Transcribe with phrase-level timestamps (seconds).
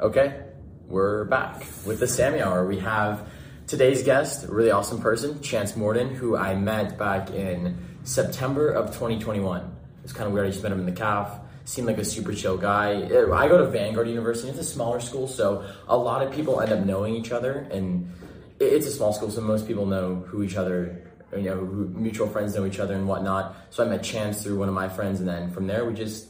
[0.00, 0.44] Okay,
[0.88, 2.66] we're back with the Sammy Hour.
[2.66, 3.28] We have
[3.66, 8.86] today's guest, a really awesome person, Chance Morton, who I met back in September of
[8.94, 9.76] 2021.
[10.02, 10.46] It's kind of weird.
[10.46, 11.38] I just met him in the calf.
[11.66, 12.94] Seemed like a super chill guy.
[12.94, 14.48] Uh, I go to Vanguard University.
[14.48, 18.10] It's a smaller school, so a lot of people end up knowing each other, and
[18.58, 22.54] it's a small school, so most people know who each other, you know, mutual friends
[22.54, 23.54] know each other and whatnot.
[23.68, 26.29] So I met Chance through one of my friends, and then from there we just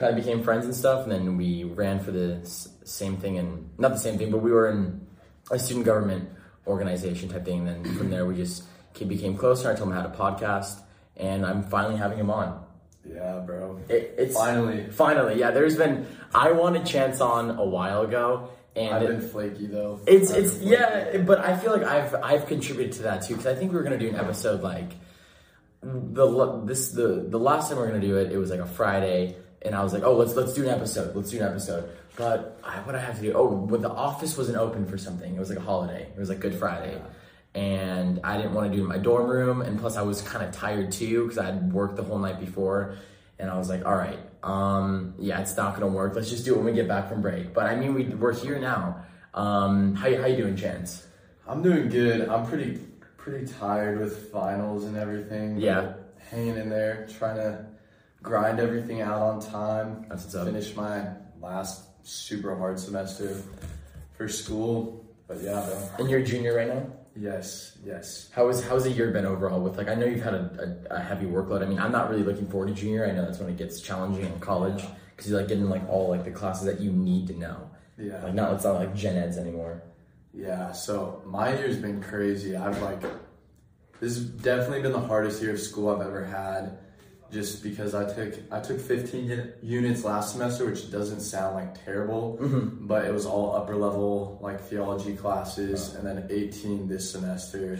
[0.00, 1.04] kind of became friends and stuff.
[1.04, 2.40] And then we ran for the
[2.84, 5.06] same thing, and not the same thing, but we were in
[5.52, 6.28] a student government
[6.66, 7.68] organization type thing.
[7.68, 8.64] And then from there we just
[9.06, 9.70] became closer.
[9.70, 10.80] I told him I had a podcast,
[11.16, 12.64] and I'm finally having him on.
[13.08, 13.80] Yeah, bro.
[13.88, 14.88] It, it's Finally.
[14.90, 15.52] finally, yeah.
[15.52, 20.00] There's been I wanted Chance on a while ago, and I've it- been flaky though.
[20.06, 23.46] it's I've it's yeah, but I feel like I've I've contributed to that too because
[23.46, 24.92] I think we were gonna do an episode like
[25.82, 28.66] the this the the last time we are gonna do it it was like a
[28.66, 31.14] Friday and I was like oh let's let's do an episode.
[31.14, 31.90] Let's do an episode.
[32.16, 35.34] But I, what I have to do oh when the office wasn't open for something.
[35.34, 36.02] It was like a holiday.
[36.02, 37.00] It was like Good Friday.
[37.54, 39.60] And I didn't want to do it in my dorm room.
[39.60, 42.38] And plus I was kind of tired too because I had worked the whole night
[42.38, 42.96] before.
[43.38, 46.14] And I was like all right um yeah it's not gonna work.
[46.14, 47.52] Let's just do it when we get back from break.
[47.52, 49.04] But I mean we we're here now.
[49.34, 51.06] Um how how you doing Chance?
[51.46, 52.28] I'm doing good.
[52.28, 52.78] I'm pretty
[53.16, 55.58] pretty tired with finals and everything.
[55.58, 55.94] Yeah.
[56.30, 57.66] Hanging in there, trying to
[58.22, 60.06] grind everything out on time.
[60.08, 60.46] That's what's up.
[60.46, 61.06] Finish my
[61.40, 63.42] last super hard semester
[64.16, 65.04] for school.
[65.26, 65.90] But yeah, bro.
[66.00, 68.30] and you're a junior right now Yes, yes.
[68.32, 69.60] How was how's the year been overall?
[69.60, 71.62] With like, I know you've had a, a, a heavy workload.
[71.62, 73.06] I mean, I'm not really looking forward to junior.
[73.06, 74.84] I know that's when it gets challenging in college
[75.16, 77.70] because you're like getting like all like the classes that you need to know.
[77.98, 78.22] Yeah.
[78.22, 79.82] Like not it's not like gen eds anymore.
[80.32, 82.56] Yeah, so my year's been crazy.
[82.56, 83.02] I've like,
[84.00, 86.78] this has definitely been the hardest year of school I've ever had,
[87.32, 92.38] just because I took I took 15 units last semester, which doesn't sound like terrible,
[92.40, 92.86] mm-hmm.
[92.86, 97.78] but it was all upper level like theology classes, and then 18 this semester.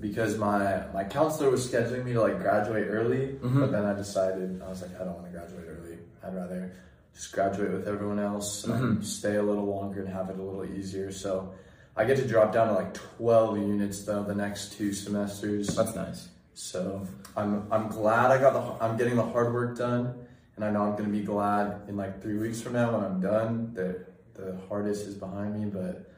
[0.00, 3.60] Because my my counselor was scheduling me to like graduate early, mm-hmm.
[3.60, 5.98] but then I decided I was like I don't want to graduate early.
[6.22, 6.72] I'd rather
[7.14, 9.02] just graduate with everyone else, and mm-hmm.
[9.02, 11.12] stay a little longer and have it a little easier.
[11.12, 11.54] So
[11.96, 15.68] I get to drop down to like 12 units though the next two semesters.
[15.68, 16.28] That's nice.
[16.56, 17.06] So
[17.36, 20.84] I'm I'm glad I got the I'm getting the hard work done, and I know
[20.84, 24.56] I'm gonna be glad in like three weeks from now when I'm done that the
[24.66, 25.68] hardest is behind me.
[25.68, 26.10] But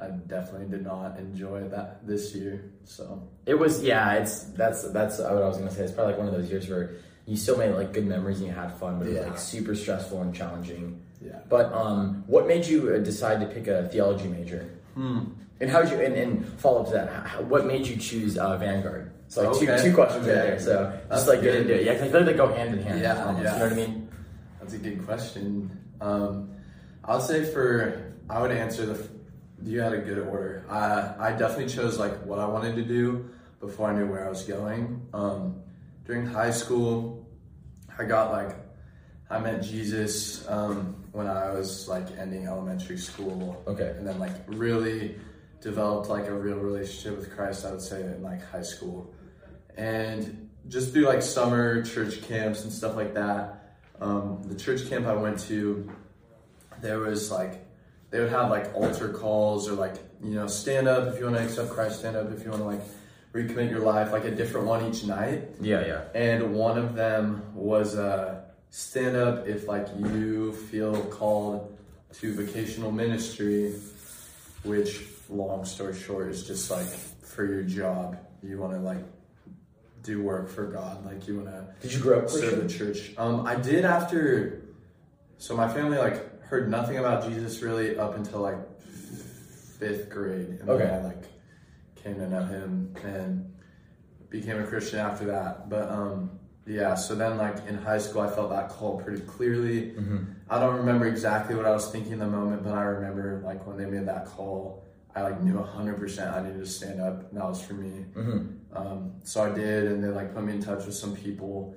[0.00, 2.64] I definitely did not enjoy that this year.
[2.86, 4.14] So It was yeah.
[4.14, 5.82] It's that's that's what I was gonna say.
[5.82, 6.92] It's probably like one of those years where
[7.26, 9.74] you still made like good memories and you had fun, but it was like super
[9.74, 10.98] stressful and challenging.
[11.20, 11.40] yeah.
[11.50, 14.70] But um, what made you uh, decide to pick a theology major?
[14.94, 15.24] Hmm.
[15.64, 17.26] And how did you and, and follow up to that?
[17.26, 19.12] How, what made you choose uh, Vanguard?
[19.28, 20.60] So like Okay, two two questions right there.
[20.60, 21.84] So That's just like get into it.
[21.86, 23.00] Yeah, 'cause I feel like they go hand in hand.
[23.00, 23.52] Yeah, almost, yeah.
[23.54, 24.08] You know what I mean?
[24.60, 25.70] That's a good question.
[26.02, 26.50] Um,
[27.02, 29.08] I'll say for I would answer the.
[29.62, 30.66] You had a good order.
[30.68, 34.28] I I definitely chose like what I wanted to do before I knew where I
[34.28, 35.00] was going.
[35.14, 35.62] Um,
[36.04, 37.26] during high school,
[37.98, 38.54] I got like
[39.30, 43.62] I met Jesus um, when I was like ending elementary school.
[43.66, 43.94] Okay.
[43.96, 45.16] and then like really
[45.64, 47.64] developed like a real relationship with Christ.
[47.64, 49.12] I would say in like high school,
[49.76, 53.76] and just through like summer church camps and stuff like that.
[54.00, 55.90] Um, the church camp I went to,
[56.82, 57.64] there was like
[58.10, 61.36] they would have like altar calls or like you know stand up if you want
[61.36, 62.82] to accept Christ, stand up if you want to like
[63.32, 65.48] recommit your life, like a different one each night.
[65.60, 66.02] Yeah, yeah.
[66.14, 71.76] And one of them was uh, stand up if like you feel called
[72.14, 73.74] to vocational ministry,
[74.62, 79.04] which long story short is just like for your job you want to like
[80.02, 83.12] do work for God, like you want to Did you grow up serve the church.
[83.16, 84.62] Um, I did after,
[85.38, 88.58] so my family like heard nothing about Jesus really up until like
[89.78, 90.84] fifth grade, and Okay.
[90.84, 91.24] then I like
[91.96, 93.50] came to know Him and
[94.28, 95.70] became a Christian after that.
[95.70, 99.92] But um, yeah, so then like in high school, I felt that call pretty clearly.
[99.92, 100.18] Mm-hmm.
[100.50, 103.66] I don't remember exactly what I was thinking in the moment, but I remember like
[103.66, 104.83] when they made that call,
[105.14, 108.04] I like knew hundred percent I needed to stand up, and that was for me.
[108.14, 108.76] Mm-hmm.
[108.76, 111.76] Um, so I did, and they like put me in touch with some people.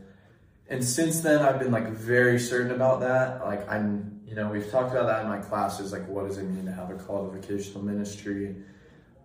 [0.69, 3.45] And since then, I've been like very certain about that.
[3.45, 5.91] Like I'm, you know, we've talked about that in my classes.
[5.91, 8.55] Like, what does it mean to have a call to vocational ministry?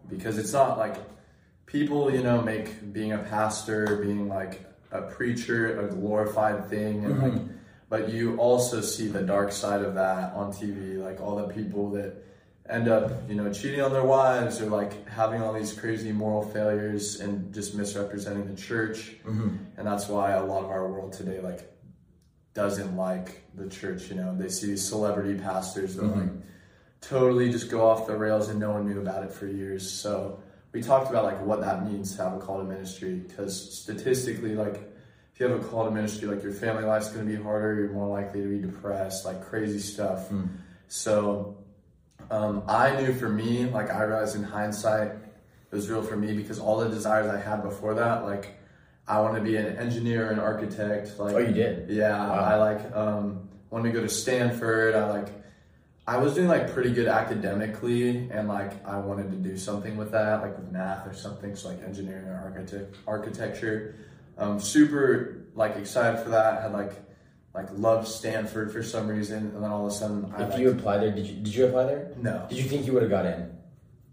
[0.09, 0.97] Because it's not like
[1.65, 7.23] people, you know, make being a pastor, being like a preacher, a glorified thing, and
[7.23, 7.43] like,
[7.89, 11.91] but you also see the dark side of that on TV, like all the people
[11.93, 12.23] that
[12.69, 16.43] end up, you know, cheating on their wives or like having all these crazy moral
[16.43, 19.13] failures and just misrepresenting the church.
[19.27, 19.57] Mm-hmm.
[19.77, 21.69] And that's why a lot of our world today, like,
[22.55, 24.11] doesn't like the church.
[24.11, 26.17] You know, they see these celebrity pastors that Mhm.
[26.21, 26.31] like
[27.01, 29.91] totally just go off the rails and no one knew about it for years.
[29.91, 30.39] So
[30.73, 34.55] we talked about like what that means to have a call to ministry because statistically,
[34.55, 34.77] like
[35.33, 37.75] if you have a call to ministry, like your family life's going to be harder.
[37.75, 40.29] You're more likely to be depressed, like crazy stuff.
[40.31, 40.49] Mm.
[40.89, 41.57] So
[42.33, 46.33] um, I knew for me, like I realized in hindsight, it was real for me
[46.35, 48.57] because all the desires I had before that, like
[49.07, 51.19] I want to be an engineer, an architect.
[51.19, 51.91] Like Oh, you did?
[51.91, 52.35] yeah, Wow.
[52.35, 54.95] I like um, wanted to go to Stanford.
[54.95, 55.29] I like
[56.07, 60.11] I was doing like pretty good academically, and like I wanted to do something with
[60.13, 61.55] that, like with math or something.
[61.55, 63.95] So like engineering or architect architecture.
[64.39, 66.63] Um, super like excited for that.
[66.63, 66.93] Had like
[67.55, 70.71] like loved Stanford for some reason, and then all of a sudden, I If you
[70.71, 72.13] applied there, did you did you apply there?
[72.17, 73.51] no, Did you think you would have got in?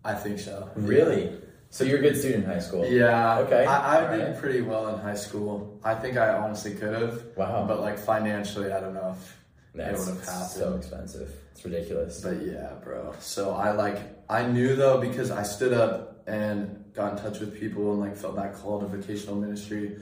[0.04, 0.70] I think so.
[0.76, 1.32] Really?
[1.72, 2.86] So you're a good student in high school.
[2.86, 3.40] Yeah.
[3.40, 4.40] Okay, I, I did alright.
[4.40, 5.80] pretty well in high school.
[5.84, 7.24] I think I honestly could have.
[7.36, 7.66] Wow.
[7.68, 9.38] But like financially, I don't know if
[9.76, 10.50] That's it would have happened.
[10.50, 11.32] so expensive.
[11.52, 12.22] It's ridiculous.
[12.22, 13.14] But yeah, bro.
[13.20, 14.00] So I like
[14.30, 18.18] I knew though because I stood up and got in touch with people and like
[18.18, 19.96] felt that call to vocational ministry.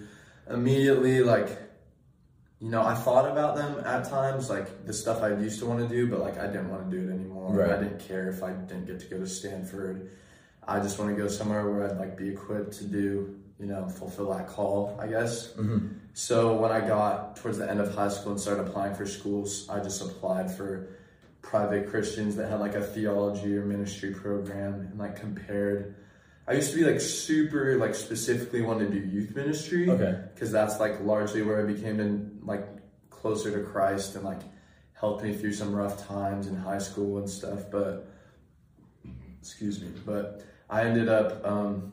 [0.49, 1.49] Immediately, like
[2.59, 5.87] you know, I thought about them at times, like the stuff I used to want
[5.87, 7.53] to do, but like I didn't want to do it anymore.
[7.53, 7.71] Right.
[7.71, 10.09] I didn't care if I didn't get to go to Stanford.
[10.67, 13.87] I just want to go somewhere where I'd like be equipped to do, you know,
[13.87, 15.53] fulfill that call, I guess.
[15.53, 19.05] hmm So when I got towards the end of high school and started applying for
[19.05, 20.89] schools, I just applied for
[21.43, 25.95] private Christians that had like a theology or ministry program and like compared.
[26.47, 30.17] I used to be like super like specifically wanted to do youth ministry Okay.
[30.33, 32.65] because that's like largely where I became in like
[33.09, 34.39] closer to Christ and like
[34.93, 37.69] helped me through some rough times in high school and stuff.
[37.69, 38.07] But
[39.41, 41.91] excuse me, but I ended up um,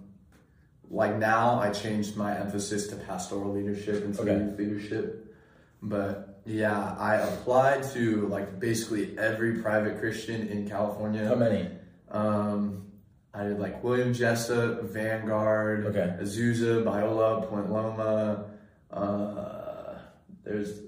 [0.90, 4.36] like now I changed my emphasis to pastoral leadership and Okay.
[4.38, 5.34] youth leadership.
[5.82, 11.26] But yeah, I applied to like basically every private Christian in California.
[11.26, 11.68] How many?
[12.10, 12.86] Um,
[13.34, 16.16] I did like William Jessup, Vanguard, Okay.
[16.20, 18.44] Azusa, Biola, Point Loma.
[18.90, 19.98] Uh,
[20.44, 20.80] there's.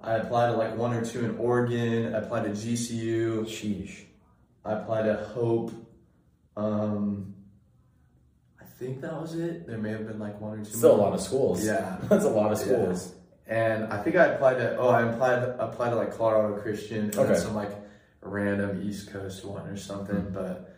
[0.00, 2.14] I applied to like one or two in Oregon.
[2.14, 3.44] I applied to GCU.
[3.44, 4.04] Sheesh.
[4.64, 5.72] I applied to Hope.
[6.56, 7.34] Um,
[8.60, 9.66] I think that was it.
[9.66, 10.70] There may have been like one or two.
[10.76, 11.64] Still a lot of schools.
[11.64, 11.98] Yeah.
[12.08, 12.64] That's a lot of Yeah.
[12.64, 13.14] schools.
[13.46, 17.16] And I think I applied to oh I applied applied to like Colorado Christian and
[17.18, 17.32] Okay.
[17.32, 17.72] then some like
[18.22, 20.16] random East Coast one or something.
[20.16, 20.34] Mm-hmm.
[20.34, 20.71] But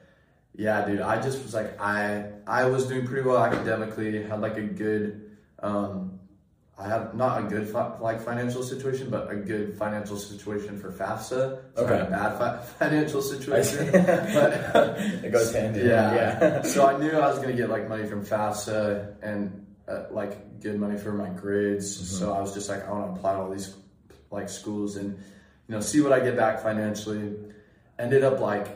[0.57, 4.57] yeah, dude, I just was like I I was doing pretty well academically, had like
[4.57, 5.31] a good
[5.63, 6.21] um
[6.77, 10.91] I have not a good fi- like financial situation, but a good financial situation for
[10.91, 11.29] FAFSA.
[11.29, 12.07] So I had Okay.
[12.07, 13.91] a bad fi- financial situation.
[13.93, 16.15] but it goes hand in yeah.
[16.15, 16.63] Yeah.
[16.75, 20.79] so I knew I was gonna get like money from FAFSA and uh, like good
[20.81, 21.95] money for my grades.
[21.97, 22.05] Mm-hmm.
[22.19, 23.75] So I was just like, I want to apply to all these
[24.33, 25.17] like schools and
[25.69, 27.37] you know see what I get back financially.
[28.01, 28.67] Ended up like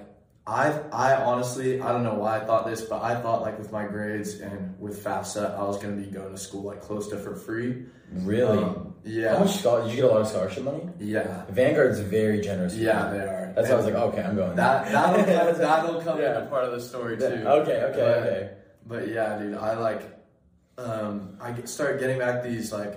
[0.48, 3.70] I I honestly I don't know why I thought this, but I thought like with
[3.70, 7.18] my grades and with FAFSA I was gonna be going to school like close to
[7.18, 7.84] for free.
[8.12, 8.56] really?
[8.58, 9.34] Um, yeah.
[9.34, 9.82] How much scholar?
[9.82, 10.88] Did you get a lot of scholarship money?
[10.98, 11.44] Yeah.
[11.50, 12.74] Vanguard's very generous.
[12.74, 13.52] Yeah, they are.
[13.54, 14.56] That's why I was like, okay, I'm going.
[14.56, 16.40] That that'll come, that'll come Yeah.
[16.46, 17.24] part of the story too.
[17.24, 18.50] Yeah, Okay, okay, But- okay.
[18.86, 20.00] But yeah, dude, I like,
[20.78, 22.94] um, I get, start getting back these like,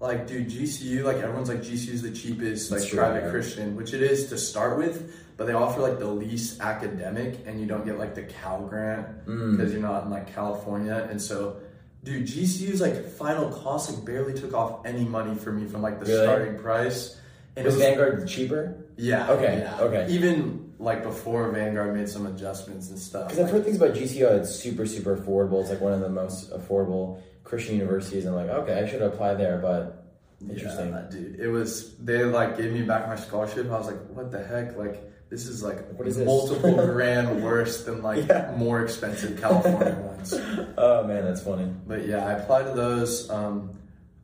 [0.00, 3.30] like, dude, GCU, like everyone's like GCU is the cheapest like true, private.
[3.30, 7.60] Christian, which it is to start with, but they offer like the least academic, and
[7.60, 9.56] you don't get like the Cal grant Mm.
[9.56, 11.58] because you're not in like California, and so.
[12.04, 15.98] Dude, GCU's like final cost like barely took off any money for me from like
[15.98, 16.22] the Really?
[16.22, 17.16] starting price.
[17.56, 18.76] And it Was was Vanguard cheaper?
[18.96, 19.28] yeah.
[19.32, 19.80] Okay, yeah.
[19.80, 20.06] okay.
[20.08, 23.26] Even like before Vanguard made some adjustments and stuff.
[23.30, 24.38] Because I've heard things about GCU.
[24.40, 25.60] It's super, super affordable.
[25.62, 28.24] It's like one of the most affordable Christian universities.
[28.24, 29.58] And I'm like, okay, I should apply there.
[29.58, 30.06] But
[30.48, 30.90] interesting.
[30.90, 31.40] Yeah, dude.
[31.40, 33.66] It was they like gave me back my scholarship.
[33.68, 34.76] I was like, what the heck?
[34.76, 38.54] Like this is like What is multiple grand worse than like Yeah.
[38.56, 40.32] more expensive California ones.
[40.78, 41.72] oh man, that's funny.
[41.86, 43.28] But yeah, I applied to those.
[43.30, 43.72] Um,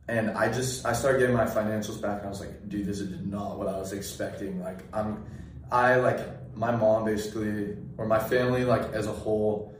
[0.07, 2.99] and I just I started getting my financials back, and I was like, dude, this
[2.99, 4.61] is not what I was expecting.
[4.61, 5.23] Like I'm,
[5.71, 6.19] I like
[6.55, 9.73] my mom basically, or my family like as a whole,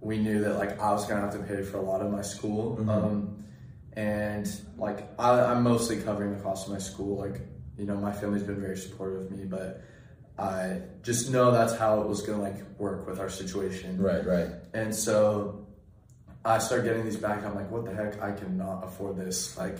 [0.00, 2.22] we knew that like I was gonna have to pay for a lot of my
[2.22, 2.76] school.
[2.80, 2.88] Mhm.
[2.88, 3.44] Um,
[3.94, 7.18] and like I, I'm mostly covering the cost of my school.
[7.18, 7.40] Like
[7.76, 9.82] you know, my family's been very supportive of me, but
[10.40, 14.00] I just know that's how it was gonna like work with our situation.
[14.00, 14.48] Right, right.
[14.72, 15.66] And so
[16.44, 17.44] I start getting these back.
[17.44, 18.22] I'm like, what the heck?
[18.22, 19.58] I cannot afford this.
[19.58, 19.78] Like,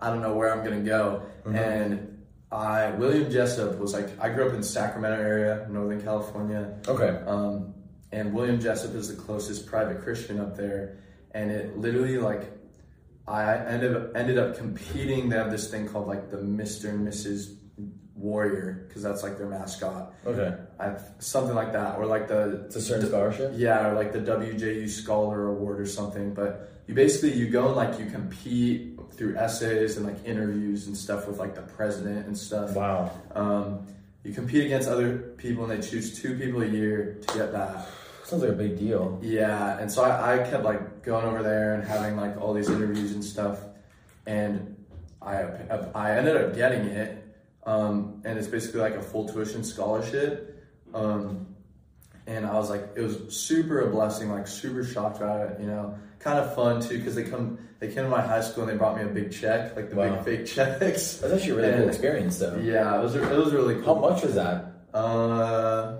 [0.00, 1.22] I don't know where I'm gonna go.
[1.44, 1.56] Mhm.
[1.56, 6.76] And I William Jessup was like, I grew up in Sacramento area, Northern California.
[6.86, 7.20] Okay.
[7.26, 7.74] Um,
[8.12, 10.98] and William Jessup is the closest private Christian up there.
[11.32, 12.52] And it literally like
[13.26, 15.28] I ended up ended up competing.
[15.28, 16.90] They have this thing called like the Mr.
[16.90, 17.56] and Mrs.
[18.16, 20.14] Warrior because that's like their mascot.
[20.26, 20.56] Okay.
[20.80, 23.52] I something like that, or like the It's a certain scholarship.
[23.56, 26.32] yeah, or like the WJU Scholar Award or something.
[26.34, 30.96] But you basically you go and like you compete through essays and like interviews and
[30.96, 32.74] stuff with like the president and stuff.
[32.74, 33.10] Wow.
[33.34, 33.86] Um,
[34.24, 37.86] you compete against other people and they choose two people a year to get that.
[38.24, 39.20] Sounds like a big deal.
[39.22, 42.68] Yeah, and so I, I kept like going over there and having like all these
[42.68, 43.60] interviews and stuff,
[44.26, 44.74] and
[45.22, 45.44] I
[45.94, 47.24] I ended up getting it,
[47.66, 51.46] um, and it's basically like a full tuition scholarship, um,
[52.26, 55.66] and I was like, it was super a blessing, like super shocked about it, you
[55.66, 58.72] know, kind of fun too because they come they came to my high school and
[58.72, 60.22] they brought me a big check, like the Wow.
[60.24, 61.18] big fake checks.
[61.18, 62.56] That's actually a really cool experience, though.
[62.62, 63.94] Yeah, it was it was really cool.
[63.94, 64.72] How much was that?
[64.94, 65.96] Uh,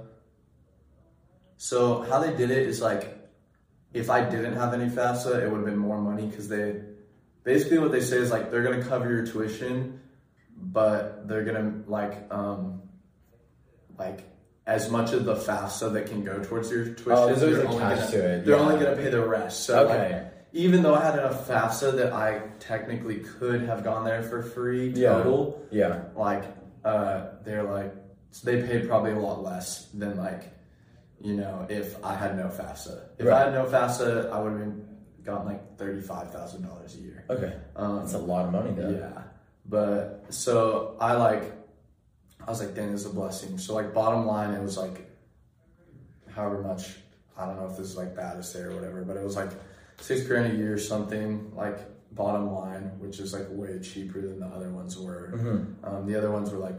[1.57, 3.15] so how they did it is like,
[3.93, 6.81] if I didn't have any FAFSA, it would have been more money because they,
[7.45, 10.01] basically what they say is like they're gonna cover your tuition,
[10.57, 12.83] but they're gonna like um,
[13.99, 14.25] like
[14.67, 17.13] as much of the FAFSA that can go towards your tuition.
[17.13, 18.63] Oh, there's always they're a only gonna- to it, They're yeah.
[18.63, 19.65] only gonna pay the rest.
[19.65, 20.29] So like, Okay.
[20.53, 24.93] even though I had enough FAFSA that I technically could have gone there for free
[24.93, 25.89] total Yeah.
[25.89, 26.01] yeah.
[26.17, 26.45] like
[26.85, 27.95] uh they're like
[28.45, 30.53] they paid probably a lot less than like
[31.21, 33.01] you know if I had no FAFSA.
[33.19, 34.87] If I had no FAFSA, I would have been
[35.25, 37.25] gotten like thirty five thousand dollars a year.
[37.31, 37.55] Okay.
[37.77, 38.91] Um, That's a lot of money, though.
[38.91, 39.23] yeah,
[39.69, 41.53] but so I like
[42.47, 43.59] I was like, dang, this is a blessing.
[43.59, 45.11] So like bottom line, it was like
[46.31, 46.97] however much
[47.39, 49.37] I don't know if this is like bad to say or whatever, but it was
[49.37, 49.51] like
[50.01, 51.79] six grand a year or something like
[52.15, 55.33] bottom line, which is like way cheaper than the other ones were.
[55.35, 55.85] Mm-hmm.
[55.85, 56.77] Um, the other ones were like,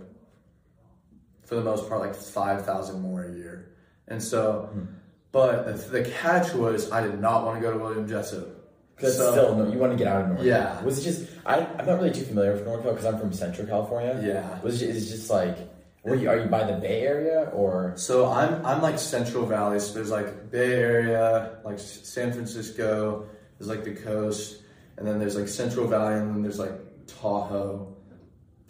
[1.45, 3.71] for the most part, like five thousand more a year,
[4.07, 4.85] and so, Hmm.
[5.31, 8.47] but the, the catch was I did not want to go to William Jessup.
[8.95, 10.43] Because So- still, no, you want to get out of North.
[10.43, 10.81] Yeah.
[10.83, 11.29] Was it just?
[11.47, 14.19] I, I'm not really too familiar with North because I'm from Central California.
[14.21, 14.61] Yeah.
[14.61, 15.57] Was it, is it just like?
[16.03, 17.93] Were you, are you by the Bay Area or?
[17.95, 19.79] So I'm I'm like Central Valley.
[19.79, 23.27] So there's like Bay Area, like San Francisco.
[23.57, 24.61] There's like the coast,
[24.97, 27.95] and then there's like Central Valley, and then there's like Tahoe.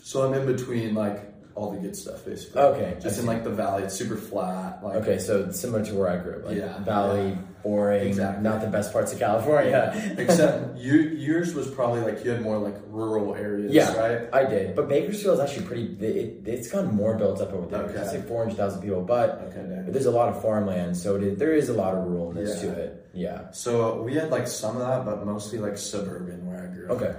[0.01, 2.61] So I'm in between like all the good stuff basically.
[2.61, 4.83] Okay, Just in like the valley, it's super flat.
[4.83, 8.43] Like Okay, so similar to where I grew up, like Yeah, Valley, boring, Exactly.
[8.43, 9.81] not the best parts of California.
[10.19, 10.93] Except you,
[11.27, 14.29] yours was probably like you had more like rural areas, yeah, right?
[14.31, 14.75] I did.
[14.75, 15.85] But Bakersfield is actually pretty.
[15.99, 17.85] It, it's gotten more built up over there.
[17.89, 17.99] Okay.
[18.03, 19.91] It's like four hundred thousand people, but Okay, dang.
[19.91, 22.69] there's a lot of farmland, so it there is a lot of ruralness Yeah.
[22.69, 23.09] to it.
[23.15, 23.51] Yeah.
[23.51, 27.01] So we had like some of that, but mostly like suburban where I grew up.
[27.01, 27.15] Okay.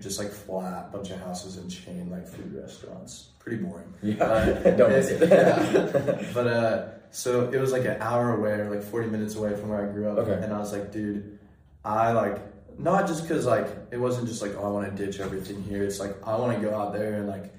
[0.00, 3.30] Just like flat, bunch of houses and chain like food restaurants.
[3.48, 3.94] Pretty boring.
[4.02, 4.14] Yeah.
[4.62, 5.28] But- Don't miss it.
[5.28, 6.22] yeah.
[6.34, 9.70] But uh, so it was like an hour away or like 40 minutes away from
[9.70, 10.18] where I grew up.
[10.18, 10.38] Okay.
[10.44, 11.38] And I was like, dude,
[11.84, 12.38] I like,
[12.78, 15.82] not just because like, it wasn't just like, oh, I want to ditch everything here.
[15.82, 17.54] It's like, I want to go out there and like,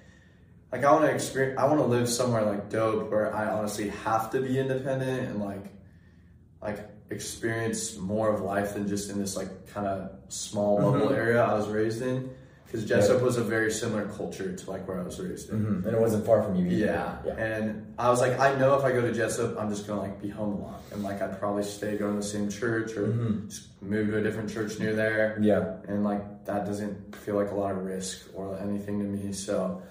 [0.71, 3.89] like I want to experience, I want to live somewhere like dope where I honestly
[4.05, 5.65] have to be independent and like,
[6.61, 11.17] like experience more of life than just in this like kind of small bubble Mhm.
[11.17, 12.29] area I was raised in.
[12.71, 15.57] Because Jessup was a very similar culture to like where I was raised in.
[15.63, 16.85] hmm And it wasn't far from you either.
[16.85, 17.15] Yeah.
[17.25, 17.33] Yeah.
[17.37, 20.21] And I was like, I know if I go to Jessup, I'm just gonna like
[20.21, 23.07] be home a lot, and like I'd probably stay going to the same church or
[23.07, 23.49] Mhm.
[23.49, 25.77] just move to a different church near there, Yeah.
[25.87, 29.33] and like that doesn't feel like a lot of risk or anything to me.
[29.33, 29.81] So,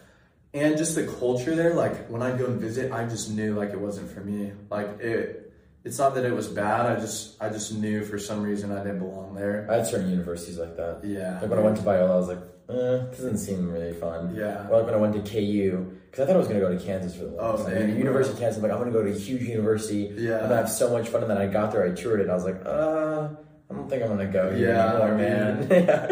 [0.55, 3.71] and just the culture there, like when I go and visit, I just knew like
[3.71, 4.53] it wasn't for me.
[4.71, 5.53] Like it,
[5.85, 6.87] it's not that it was bad.
[6.87, 9.67] I just, I just knew for some reason I didn't belong there.
[9.71, 11.01] I had certain universities like that.
[11.05, 11.41] Yeah.
[11.41, 12.75] Like when I went to Biola, I was like, eh,
[13.11, 14.35] this doesn't seem really fun.
[14.37, 14.69] Yeah.
[14.69, 16.77] Or like when I went to KU, because I thought I was going to go
[16.77, 17.79] to Kansas for the Oh, longest time.
[17.89, 17.97] dang.
[17.99, 20.13] University of Kansas, I'm like, I'm going to go to a huge university.
[20.17, 20.35] Yeah.
[20.35, 21.23] I'm going to have so much fun.
[21.23, 23.29] And then I got there, I toured it, and I was like, uh,
[23.71, 25.67] I don't think I'm going to go here Yeah, anymore, man.
[25.71, 26.07] yeah.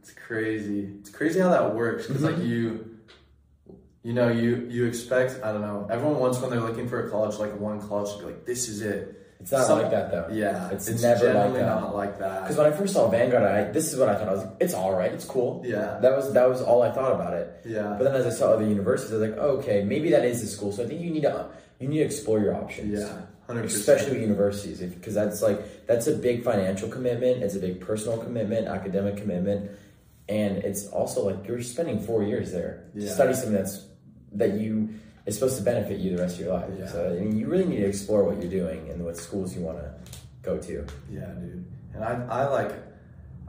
[0.00, 0.94] It's crazy.
[1.00, 2.96] It's crazy how that works because like you,
[4.02, 5.86] you know, you you expect I don't know.
[5.90, 8.68] Everyone wants when they're looking for a college like one college to be like this
[8.68, 9.27] is it.
[9.40, 10.26] It's not Some- like that, though.
[10.32, 11.66] Yeah, It's it's, never like that.
[11.66, 12.42] not like that.
[12.42, 14.28] Because when I first saw Vanguard, I, this is what I thought.
[14.28, 15.62] I was like, it's all right, it's cool.
[15.64, 17.60] Yeah, That was that was all I thought about it.
[17.64, 20.24] yeah, But then as I saw other universities, I was like, oh, okay, maybe that
[20.24, 20.72] is the school.
[20.72, 21.46] So I think you need to
[21.78, 22.98] you need to explore your options.
[23.00, 23.64] yeah, 100%.
[23.64, 28.18] especially with universities because that's like that's a big financial commitment it's a big personal
[28.18, 29.70] commitment academic commitment
[30.28, 33.86] and it's also like you're spending four years there to study something that's
[34.32, 34.90] that you
[35.28, 36.86] is supposed to benefit you the rest of your life Yeah.
[36.88, 39.62] so I mean, you really need to explore what you're doing and what schools you
[39.62, 39.90] want to
[40.42, 40.72] go to
[41.10, 41.64] Yeah, dude.
[41.94, 42.72] And I, I like,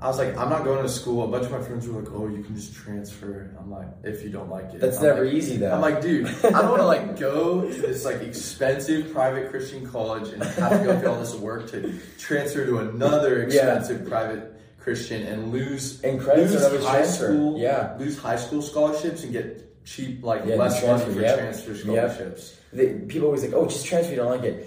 [0.01, 1.23] I was like, I'm not going to school.
[1.25, 3.53] A bunch of my friends were like, oh, you can just transfer.
[3.59, 4.79] I'm like, if you don't like it.
[4.79, 7.61] that's I'm never like, easy though I'm like, dude, I don't want to like go
[7.69, 11.69] to this like expensive private Christian college and have to go through all this work
[11.71, 13.45] to transfer to another Yeah.
[13.77, 17.25] expensive private Christian and lose And credits lose high transfer.
[17.33, 17.95] school Yeah.
[17.99, 21.37] lose high school scholarships and get cheap, like Yeah, less money for yep.
[21.39, 21.81] transfer Yep.
[21.81, 22.55] scholarships.
[22.71, 24.11] the, people always like, oh, just transfer.
[24.13, 24.57] You don't like it.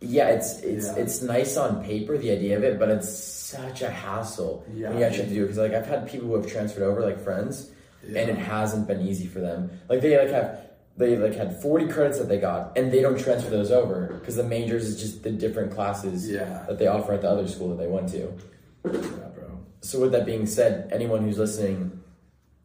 [0.00, 1.02] Yeah, it's it's Yeah.
[1.02, 4.88] it's nice on paper, the idea of it, but it's such a hassle Yeah.
[4.88, 5.46] when you actually have to do it.
[5.48, 7.70] Because like I've had people who have transferred over, like friends,
[8.06, 9.70] and it hasn't been easy for them.
[9.90, 10.58] Like they like have
[10.96, 14.36] they like had forty credits that they got, and they don't transfer those over because
[14.36, 16.64] the majors is just the different classes Yeah.
[16.66, 18.20] that they offer at the other school that they went to.
[18.84, 19.48] Yeah, bro.
[19.82, 21.99] So with that being said, anyone who's listening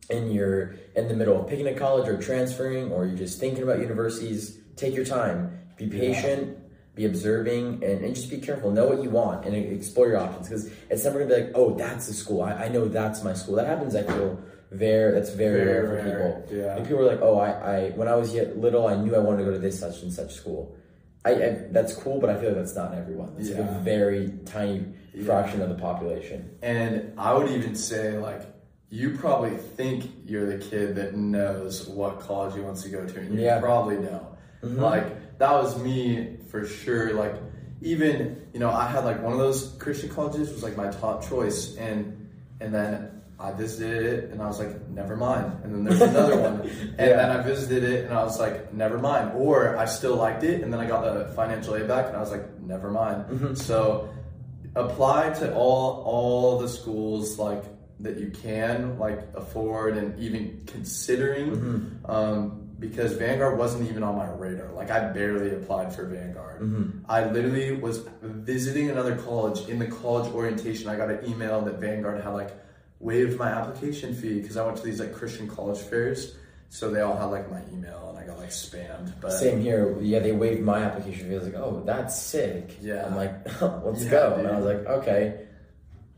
[0.10, 3.64] and you're in the middle of picking a college or transferring or you're just thinking
[3.64, 5.60] about universities, take your time.
[5.78, 6.00] Be Yeah.
[6.00, 6.58] patient,
[6.96, 8.72] be observing, and, and just be careful.
[8.72, 11.76] Know what you want and explore your options because it's never gonna be like, oh,
[11.76, 12.42] that's the school.
[12.42, 13.56] I, I know that's my school.
[13.56, 14.40] That happens, I feel,
[14.72, 16.04] very, that's very, Very rare for
[16.46, 16.58] people.
[16.60, 16.76] yeah.
[16.78, 19.20] And people are like, oh, I, I, when I was yet little, I knew I
[19.20, 20.76] wanted to go to this such and such school.
[21.26, 23.36] I, I that's cool, but I feel like that's not everyone.
[23.40, 23.80] It's like a Yeah.
[23.84, 25.26] very tiny Yeah.
[25.26, 26.52] fraction of the population.
[26.62, 28.42] And I would even say, like,
[28.90, 33.20] you probably think you're the kid that knows what college he wants to go to,
[33.20, 33.60] and you Yeah.
[33.60, 34.28] probably know.
[34.64, 34.80] Mm-hmm.
[34.80, 37.14] Like, that was me for sure.
[37.14, 37.36] Like,
[37.82, 41.28] even, you know, I had like one of those Christian colleges was like my top
[41.28, 42.30] choice, and
[42.62, 45.60] and then I visited it and I was like, never mind.
[45.66, 46.62] And then there's another one,
[46.98, 47.18] and Yeah.
[47.18, 49.34] then I visited it and I was like, never mind.
[49.36, 52.22] Or I still liked it, and then I got the financial aid back, and I
[52.22, 53.26] was like, never mind.
[53.26, 53.54] Mm-hmm.
[53.56, 54.10] So
[54.76, 57.64] apply to all all the schools like
[58.02, 64.30] that you can like afford and even considering um, because Vanguard wasn't even on my
[64.30, 64.72] radar.
[64.74, 67.02] Like I barely applied for Vanguard.
[67.08, 70.90] I literally was visiting another college in the college orientation.
[70.90, 72.52] I got an email that Vanguard had like
[73.00, 76.36] waived my application fee because I went to these like Christian college fairs.
[76.70, 79.14] So they all had like my email and I got like spammed.
[79.22, 79.96] But Same here.
[80.02, 81.36] Yeah, they waived my application fee.
[81.36, 82.78] I was like, oh, that's sick.
[82.82, 83.06] Yeah.
[83.06, 84.36] I'm like, let's Yeah, go.
[84.36, 84.46] dude.
[84.46, 85.46] And I was like, okay,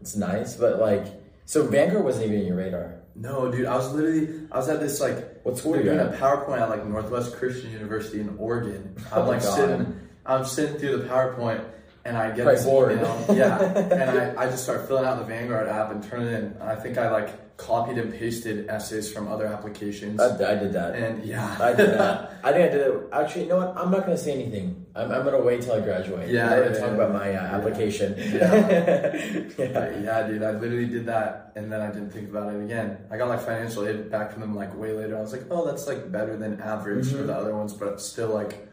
[0.02, 1.06] it's nice, but like,
[1.48, 3.00] so Vanguard wasn't even in your radar.
[3.16, 6.20] no, dude, I was literally I was at this like What school doing a at?
[6.20, 8.96] PowerPoint at like Northwest Christian University in Oregon.
[9.12, 9.56] Oh I'm my like God.
[9.58, 11.64] sitting, I'm sitting through the PowerPoint,
[12.06, 12.92] and I get this board.
[12.92, 13.26] email.
[13.34, 16.44] Yeah, and I, I just start filling out the Vanguard app and turn it in.
[16.60, 20.20] And I think I like copied and pasted essays from other applications.
[20.22, 20.96] I, I did that.
[20.96, 22.34] and yeah, I did that.
[22.44, 22.94] I think I did it.
[23.12, 23.74] Actually, you know what?
[23.78, 24.86] I'm not going to say anything.
[24.98, 26.30] I'm, I'm to wait till I graduate.
[26.30, 26.96] Yeah, I'm yeah, talk yeah.
[26.96, 28.16] about my uh, application.
[28.18, 29.16] Yeah.
[29.58, 30.00] yeah.
[30.00, 32.98] Yeah, dude, I literally did that, and then I didn't think about it again.
[33.12, 35.16] I got like financial aid back from them like way later.
[35.16, 38.30] I was like, oh, that's like better than average for the other ones, but still
[38.30, 38.68] like,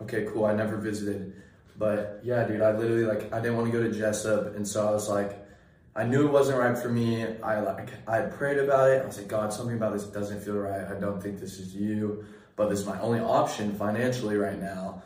[0.00, 0.46] okay, cool.
[0.46, 1.34] I never visited,
[1.76, 4.88] but yeah, dude, I literally like I didn't want to go to Jessup, and so
[4.88, 5.46] I was like,
[5.94, 7.26] I knew it wasn't right for me.
[7.42, 9.02] I like I prayed about it.
[9.02, 10.86] I was like, God, something about this doesn't feel right.
[10.86, 12.24] I don't think this is you,
[12.56, 15.02] but this is my only option financially right now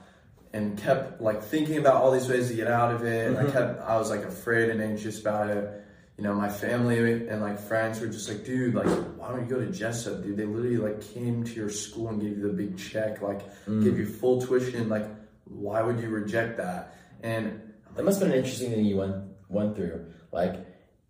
[0.52, 3.28] and kept like thinking about all these ways to get out of it.
[3.28, 3.52] And I mm-hmm.
[3.52, 5.84] kept, I was like afraid and anxious about it.
[6.16, 9.46] You know, my family and like friends were just like, dude, like, why don't you
[9.46, 10.36] go to Jessup, dude?
[10.36, 13.82] They literally like came to your school and gave you the big check, like, mm.
[13.82, 14.88] give you full tuition.
[14.88, 15.06] Like,
[15.44, 16.94] why would you reject that?
[17.22, 17.60] And
[17.96, 19.16] That must have been an interesting thing you went
[19.48, 20.54] went through, like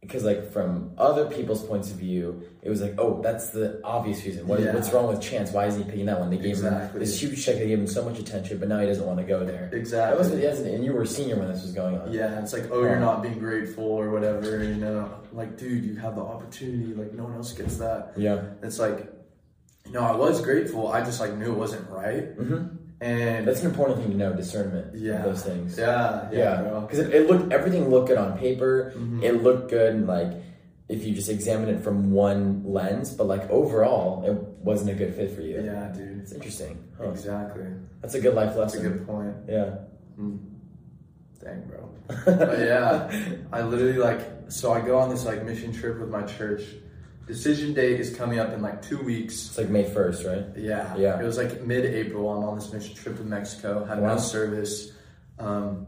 [0.01, 4.25] because like from other people's points of view, it was like, oh, that's the obvious
[4.25, 4.47] reason.
[4.47, 4.75] What, Yeah.
[4.75, 5.53] What's wrong with Chance?
[5.53, 6.31] Why is he picking that one?
[6.31, 6.97] They gave Exactly.
[6.97, 7.57] him this huge check.
[7.57, 9.69] They gave him so much attention, but now he doesn't want to go there.
[9.71, 10.19] That exactly.
[10.19, 12.13] was, yes, and you were a senior when this was going on.
[12.13, 15.21] Yeah, it's like, oh, you're not being grateful or whatever, you know?
[15.33, 16.95] Like, dude, you have the opportunity.
[16.95, 18.13] Like, no one else gets that.
[18.17, 18.43] Yeah.
[18.63, 19.07] It's like,
[19.85, 20.89] you know, I was grateful.
[20.89, 22.37] I just like knew it wasn't right.
[22.39, 22.77] Mm-hmm.
[23.01, 24.33] And That's an important thing to know.
[24.35, 24.95] Discernment.
[24.95, 25.79] yeah, those things.
[25.79, 28.93] Yeah, yeah, Yeah, because it, it looked everything looked good on paper.
[28.97, 29.23] Mhm.
[29.23, 30.33] It looked good, like
[30.89, 35.15] if you just examine it from one lens, but like overall, it wasn't a good
[35.15, 35.63] fit for you.
[35.63, 36.19] Yeah, dude.
[36.19, 36.77] It's interesting.
[36.99, 37.11] Huh.
[37.11, 37.65] Exactly.
[38.03, 38.83] That's a good life lesson.
[38.83, 39.35] That's a good point.
[39.49, 39.79] Yeah.
[40.21, 40.39] Mm.
[41.43, 41.89] Dang, bro.
[42.59, 43.11] Yeah,
[43.53, 46.63] I literally like, so I go on this like mission trip with my church.
[47.27, 49.35] Decision date is coming up in like two weeks.
[49.47, 50.45] It's like May first, right?
[50.57, 50.97] Yeah.
[50.97, 51.21] Yeah.
[51.21, 52.29] It was like mid April.
[52.31, 54.15] I'm on this mission trip to Mexico, had Wow.
[54.15, 54.93] no service.
[55.39, 55.87] Um,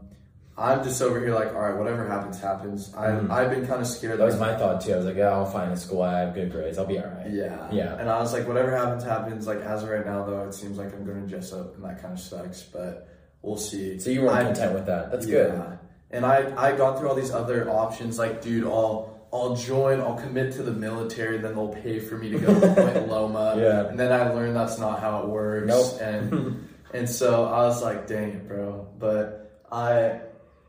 [0.57, 2.93] I'm just over here like, all right, whatever happens, happens.
[2.95, 3.29] I, Mhm.
[3.31, 4.19] I've been kind of scared.
[4.19, 4.93] That was my thought too.
[4.93, 6.03] I was like, yeah, I'll find a school.
[6.03, 6.77] I have good grades.
[6.77, 7.29] I'll be all right.
[7.29, 7.67] Yeah.
[7.71, 7.95] Yeah.
[7.97, 9.47] And I was like, whatever happens, happens.
[9.47, 11.99] Like, as of right now, though, it seems like I'm going to Jessup, and that
[12.01, 13.09] kind of sucks, but
[13.41, 13.97] we'll see.
[13.99, 15.11] So you weren't I- content with that.
[15.11, 15.43] That's Yeah.
[15.45, 15.63] good.
[16.11, 20.13] And I, I gone through all these other options, like, dude, I'll, I'll join, I'll
[20.13, 23.55] commit to the military, then they'll pay for me to go to Point Loma.
[23.57, 23.87] Yeah.
[23.87, 25.67] And then I learned that's not how it works.
[25.67, 25.99] Nope.
[25.99, 28.87] And and so I was like, dang it, bro.
[28.99, 30.21] But I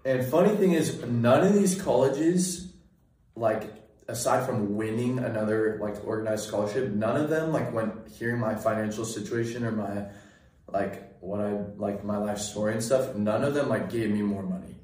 [0.07, 2.73] and funny thing is none of these colleges,
[3.37, 3.71] like
[4.09, 9.05] aside from winning another like organized scholarship, none of them like when hearing my financial
[9.05, 10.07] situation or my
[10.73, 14.23] like what I like my life story and stuff, none of them like gave me
[14.23, 14.77] more money.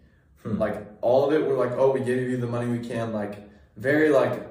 [0.43, 0.59] Hmm.
[0.59, 3.50] Like all of it were like, oh, we gave you the money we can, like
[3.81, 4.47] very like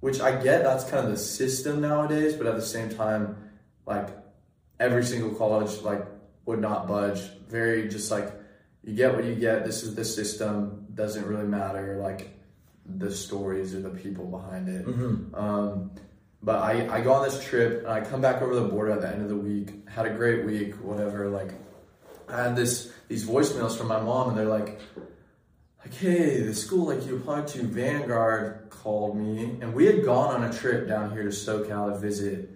[0.00, 3.36] which I get that's kind of the system nowadays, but at the same time,
[3.86, 4.08] like
[4.80, 6.04] every single college like
[6.46, 7.20] would not budge.
[7.48, 8.32] Very just like
[8.84, 9.64] you get what you get.
[9.64, 10.86] This is the system.
[10.94, 12.30] Doesn't really matter like
[12.86, 14.86] the stories or the people behind it.
[15.34, 15.90] Um,
[16.42, 19.00] but I, I go on this trip and I come back over the border at
[19.00, 19.88] the end of the week.
[19.88, 21.28] Had a great week, whatever.
[21.28, 21.50] Like
[22.28, 24.80] I had this these voicemails from my mom and they're like,
[25.94, 30.44] hey, the school like you applied to, Vanguard called me, and we had gone on
[30.44, 32.50] a trip down here to SoCal to visit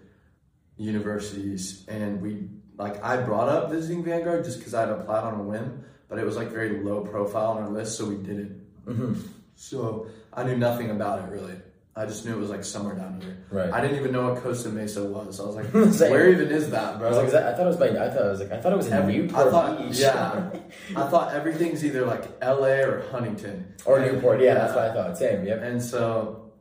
[0.77, 5.41] universities, and we like I brought up visiting Vanguard just because I had applied on
[5.41, 8.39] a whim, but it was like very low profile on our list, so we did
[8.39, 8.87] it.
[8.87, 9.15] Mm-hmm.
[9.55, 11.55] So I knew nothing about it really.
[11.95, 13.37] I just knew it was like somewhere down here.
[13.51, 13.71] Right.
[13.71, 15.39] I didn't even know what Costa Mesa was.
[15.39, 15.67] I was like,
[16.11, 17.09] where even is that, I bro?
[17.23, 18.77] was like, I thought it was like, I thought it was like, I thought it
[18.77, 19.99] was Every- Newport I thought, Beach.
[19.99, 20.51] yeah,
[20.97, 24.41] I thought everything's either like LA or Huntington or And- Newport.
[24.41, 25.19] Yeah, that's what I thought.
[25.19, 25.45] Same.
[25.45, 25.63] Yep.
[25.63, 26.53] And so,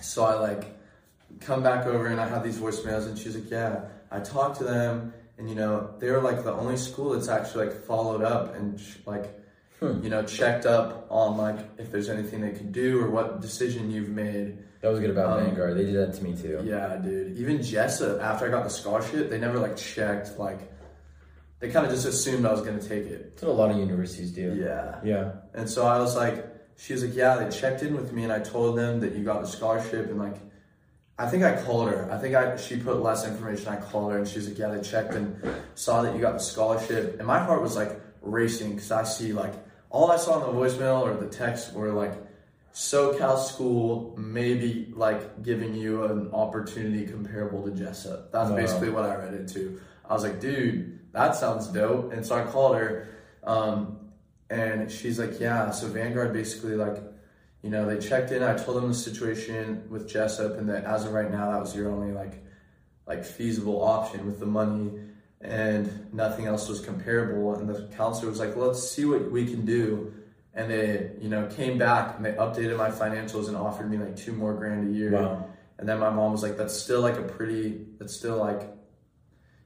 [0.00, 0.64] so I like
[1.40, 4.64] come back over and I have these voicemails and she's like, yeah, I talked to
[4.64, 8.54] them and you know they were like the only school that's actually like followed up
[8.56, 9.39] and sh- like
[9.80, 10.02] Hmm.
[10.02, 13.90] you know checked up on like if there's anything they could do or what decision
[13.90, 14.58] you've made.
[14.82, 15.76] That was good about Um, Vanguard.
[15.76, 16.60] They did that to me too.
[16.64, 17.36] Yeah, dude.
[17.38, 20.60] Even Jessup after I got the scholarship, they never like checked like
[21.60, 23.30] they kind of just assumed I was gonna take it.
[23.32, 24.54] That's what a lot of universities do.
[24.54, 25.00] Yeah.
[25.04, 25.32] Yeah.
[25.54, 28.32] And so I was like, she was like, yeah, they checked in with me and
[28.32, 30.36] I told them that you got the scholarship and like,
[31.18, 32.10] I think I called her.
[32.10, 33.68] I think I she put less information.
[33.68, 35.36] I called her and she was like, yeah, they checked and
[35.74, 37.16] saw that you got the scholarship.
[37.18, 39.52] And my heart was like racing because I see like
[39.90, 42.14] all I saw in the voicemail or the text were like
[42.72, 48.30] SoCal school maybe like giving you an opportunity comparable to Jessup.
[48.30, 48.56] That's Wow.
[48.56, 49.80] basically what I read into.
[50.08, 52.12] I was like, dude, that sounds dope.
[52.12, 53.08] And so I called her.
[53.42, 53.98] Um,
[54.48, 56.96] and she's like, yeah, so Vanguard basically like,
[57.62, 58.42] you know, they checked in.
[58.42, 61.74] I told them the situation with Jessup and that as of right now, that was
[61.74, 62.42] your only like,
[63.06, 64.92] like feasible option with the money
[65.40, 67.54] and nothing else was comparable.
[67.54, 70.12] And the counselor was like, let's see what we can do.
[70.52, 74.16] And they, you know, came back and they updated my financials and offered me like
[74.16, 75.12] two more grand a year.
[75.12, 75.46] Wow.
[75.78, 78.68] And then my mom was like, that's still like a pretty, that's still like,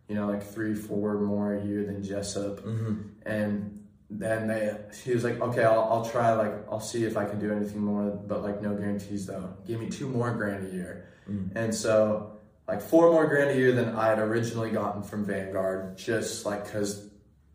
[0.08, 2.60] you know, like three, four more a year than Jessup.
[2.60, 3.00] Mm-hmm.
[3.26, 7.24] And then they, she was like, okay, I'll, I'll try, like, I'll see if I
[7.24, 9.54] can do anything more, but like, no guarantees though.
[9.66, 11.08] Give me two more grand a year.
[11.28, 11.56] Mm.
[11.56, 12.33] And so,
[12.66, 16.70] like, four more grand a year than I had originally gotten from Vanguard, just like,
[16.72, 17.08] cause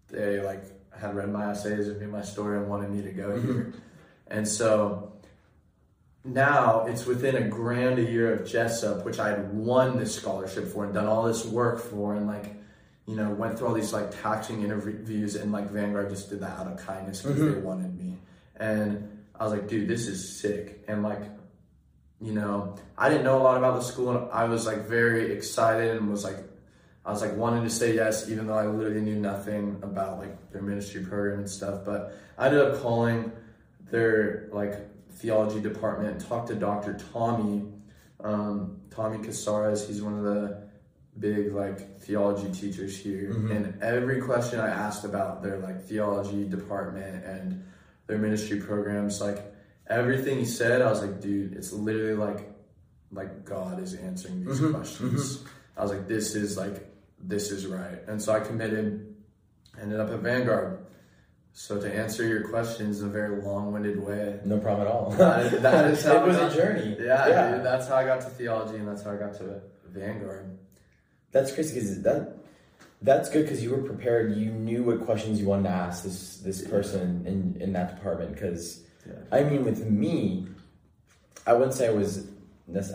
[0.10, 0.64] they like
[0.98, 3.54] had read my essays and knew my story and wanted me to go mm-hmm.
[3.54, 3.74] here.
[4.28, 5.14] And so,
[6.26, 10.68] now it's within a grand a year of Jessup, which I had won this scholarship
[10.68, 12.56] for and done all this work for, and like,
[13.06, 16.60] you know, went through all these like taxing interviews, and like Vanguard just did that
[16.60, 17.54] out of kindness because mm-hmm.
[17.54, 18.18] they wanted me.
[18.58, 20.84] And I was like, dude, this is sick.
[20.88, 21.22] And like,
[22.22, 25.32] you know, I didn't know a lot about the school, and I was like very
[25.32, 26.38] excited and was like,
[27.06, 30.52] I was like wanting to say yes, even though I literally knew nothing about like
[30.52, 31.86] their ministry program and stuff.
[31.86, 33.32] But I ended up calling
[33.90, 34.76] their like
[35.14, 36.98] theology department and talked to Dr.
[37.14, 37.66] Tommy,
[38.24, 39.88] um, Tommy Casares.
[39.88, 40.70] He's one of the
[41.20, 43.34] big like theology teachers here.
[43.34, 43.56] Mhm.
[43.56, 47.64] And every question I asked about their like theology department and
[48.08, 49.49] their ministry programs, like
[49.90, 52.50] everything he said, I was like, dude, it's literally like
[53.12, 55.44] like God is answering these Mhm, questions.
[55.76, 56.86] I was like, this is like
[57.22, 58.00] this is right.
[58.08, 59.16] And so I committed,
[59.82, 60.86] ended up at Vanguard.
[61.52, 65.10] So to answer your questions in a very long-winded way, No problem at all.
[65.12, 66.96] that, that is how it was I a got- journey.
[67.00, 70.58] Yeah, dude, that's how I got to theology, and that's how I got to Vanguard.
[71.32, 72.36] That's crazy because that
[73.02, 74.36] that's good because you were prepared.
[74.38, 78.34] You knew what questions you wanted to ask this this person in in that department.
[78.34, 79.14] Because Yeah.
[79.32, 80.48] I mean, with me,
[81.48, 82.28] I wouldn't say I was.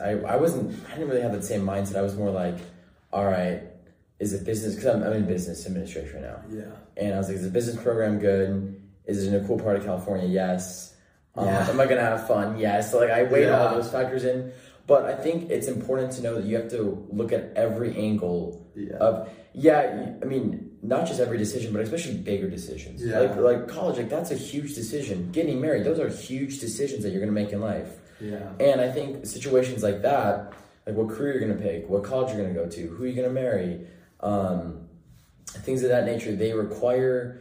[0.01, 0.79] I I wasn't.
[0.89, 1.97] I didn't really have that same mindset.
[1.97, 2.57] I was more like,
[3.13, 3.63] all right,
[4.21, 4.75] is it business?
[4.77, 6.41] Because I'm, I'm in business administration right now.
[6.51, 6.65] Yeah.
[6.97, 8.81] And I was like, is the business program good?
[9.07, 10.29] Is it in a cool part of California?
[10.29, 10.95] Yes.
[11.35, 11.69] Um, Yeah.
[11.69, 12.59] Am I gonna have fun?
[12.59, 12.93] Yes.
[12.93, 13.59] So like I weighed Yeah.
[13.67, 14.53] all those factors in.
[14.87, 18.65] But I think it's important to know that you have to look at every angle
[18.77, 18.97] Yeah.
[18.99, 20.13] of yeah.
[20.23, 23.03] I mean, not just every decision, but especially bigger decisions.
[23.03, 23.21] Yeah.
[23.21, 25.33] Like like college, like that's a huge decision.
[25.33, 27.89] Getting married, those are huge decisions that you're gonna make in life.
[28.21, 28.51] Yeah.
[28.61, 30.53] And I think situations like that,
[30.87, 33.35] like what career you're gonna pick, what college you're gonna go to, who you're gonna
[33.35, 33.87] marry,
[34.21, 34.89] um,
[35.47, 37.41] things of that nature, they require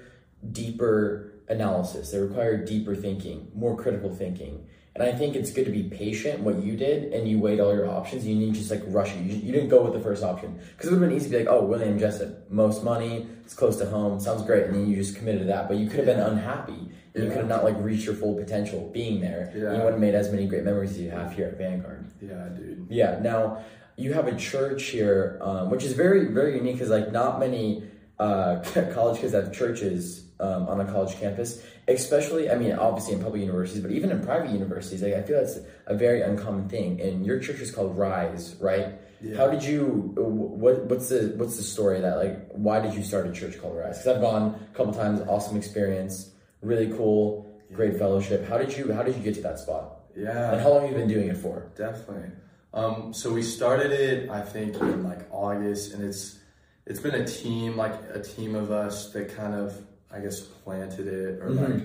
[0.52, 2.12] deeper analysis.
[2.12, 4.66] They require deeper thinking, more critical thinking.
[4.96, 6.42] And I think it's good to be patient.
[6.42, 8.28] What you did, and you weighed all your options.
[8.28, 9.22] You didn't just like rush it.
[9.22, 11.38] You, you didn't go with the first option because it would have been easy to
[11.38, 14.88] be like, "Oh, William Jessup, most money, it's close to home, sounds great," and then
[14.88, 15.68] you just committed to that.
[15.68, 16.92] But you could have been unhappy.
[17.16, 19.52] And You could have not like reached your full potential being there.
[19.56, 19.62] Yeah.
[19.62, 22.06] You wouldn't have made as many great memories as you have here at Vanguard.
[22.22, 22.88] Yeah, dude.
[22.90, 23.20] Yeah.
[23.20, 23.64] Now,
[23.98, 27.84] you have a church here, um, which is very very unique because like not many
[28.20, 28.60] uh,
[28.94, 31.64] college kids have churches um, on a college campus.
[31.88, 35.38] Especially, I mean, obviously in public universities, but even in private universities, like, I feel
[35.38, 37.02] that's a very uncommon thing.
[37.02, 38.96] And your church is called Rise, right?
[39.22, 39.38] Yeah.
[39.38, 40.14] How did you?
[40.16, 42.52] What what's the what's the story of that like?
[42.52, 44.00] Why did you start a church called Rise?
[44.00, 48.48] Because I've gone a couple times, awesome experience, really cool, great fellowship.
[48.48, 50.02] How did you How did you get to that spot?
[50.16, 50.54] Yeah.
[50.54, 51.72] And how long have you been doing it for?
[51.76, 52.32] Definitely.
[52.74, 56.40] Um, so we started it, I think, in like August, and it's
[56.86, 59.80] it's been a team, like a team of us that kind of,
[60.14, 61.82] I guess, planted it or like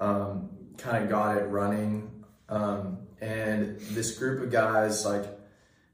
[0.00, 2.10] um, kind of got it running.
[2.48, 5.24] Um, and this group of guys, like,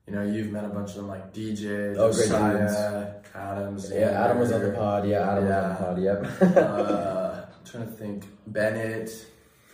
[0.07, 3.91] you know, you've met a bunch of them, like DJ, Oh, great Josiah, Adams.
[3.93, 5.07] Yeah, Adam was on the pod.
[5.07, 5.69] Yeah, Adam Yeah.
[5.69, 6.43] was on the pod.
[6.43, 6.57] Yep.
[6.57, 8.25] uh, I'm trying to think.
[8.47, 9.11] Bennett,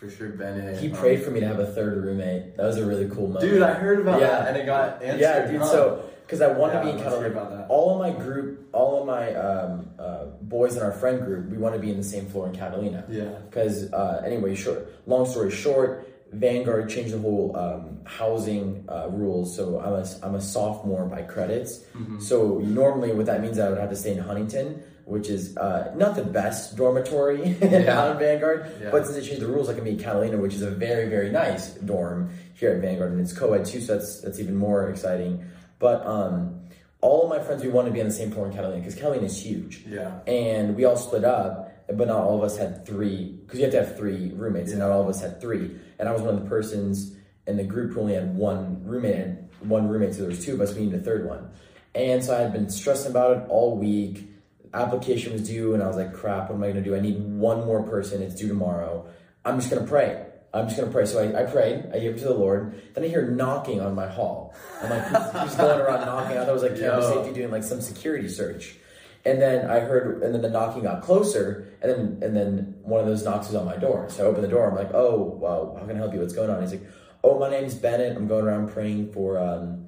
[0.00, 0.30] for sure.
[0.30, 0.78] Bennett.
[0.78, 2.56] he Um, prayed for me to have a third roommate.
[2.56, 3.42] That was a really cool moment.
[3.42, 4.28] Dude, I heard about Yeah.
[4.30, 5.20] that, and it got answered.
[5.20, 5.60] yeah, dude.
[5.60, 5.66] huh?
[5.66, 7.26] So because I want Yeah, to be in Catalina.
[7.28, 7.66] about that.
[7.68, 11.58] All of my group, all of my um, uh, boys in our friend group, we
[11.58, 13.04] want to be in the same floor in Catalina.
[13.10, 13.24] Yeah.
[13.50, 14.90] Because uh, anyway, short.
[15.06, 19.54] Long story short, Vanguard changed the whole um, housing uh, rules.
[19.54, 21.80] So I'm a I'm a sophomore by credits.
[21.94, 22.20] Mm-hmm.
[22.20, 25.92] So normally, what that means, I would have to stay in Huntington, which is uh,
[25.94, 27.98] not the best dormitory Yeah.
[28.00, 28.72] out in Vanguard.
[28.80, 28.88] Yeah.
[28.90, 31.10] But since they changed the rules, I can be in Catalina, which is a very
[31.10, 33.82] very nice dorm here at Vanguard, and it's co-ed too.
[33.82, 35.44] So that's that's even more exciting.
[35.82, 36.60] But um,
[37.00, 38.94] all of my friends, we want to be on the same floor in Catalina because
[38.94, 40.20] Catalina is huge Yeah.
[40.28, 43.74] and we all split up, but not all of us had three because you have
[43.74, 45.76] to have three roommates, and not all of us had three.
[45.98, 47.16] And I was one of the persons
[47.48, 50.54] in the group who only had one roommate and one roommate, so there was two
[50.54, 50.72] of us.
[50.72, 51.50] We needed a third one,
[51.96, 54.28] and so I had been stressing about it all week.
[54.72, 56.94] Application was due, and I was like, "Crap, what am I going to do?
[56.94, 58.22] I need one more person.
[58.22, 59.06] It's due tomorrow.
[59.44, 60.26] I'm just going to pray.
[60.54, 61.86] I'm just going to pray." So I, I prayed.
[61.92, 62.80] I gave it to the Lord.
[62.94, 64.54] Then I hear knocking on my hall.
[64.82, 67.14] I'm like, "Who's, who's going around knocking?" I thought it was like campus Yo.
[67.14, 68.76] safety doing like some security search.
[69.24, 73.00] And then I heard, and then the knocking got closer, and then and then one
[73.00, 74.08] of those knocks was on my door.
[74.10, 74.68] So I open the door.
[74.68, 76.20] I'm like, "Oh, wow, how can I help you?
[76.20, 76.86] What's going on?" He's like,
[77.22, 78.16] "Oh, my name's Bennett.
[78.16, 79.86] I'm going around praying for um,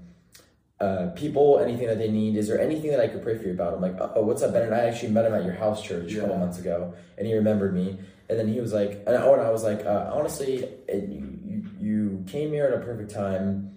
[0.80, 2.36] uh, people, anything that they need.
[2.36, 4.52] Is there anything that I could pray for you about?" I'm like, "Oh, what's up,
[4.52, 4.72] Bennett?
[4.72, 7.74] I actually met him at your house church a couple months ago, and he remembered
[7.74, 7.98] me."
[8.28, 11.64] And then he was like, and, oh, and I was like, uh, honestly, it, you,
[11.78, 13.70] you came here at a perfect time.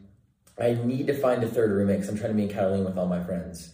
[0.59, 2.97] I need to find a third roommate because I'm trying to be in Catalina with
[2.97, 3.73] all my friends.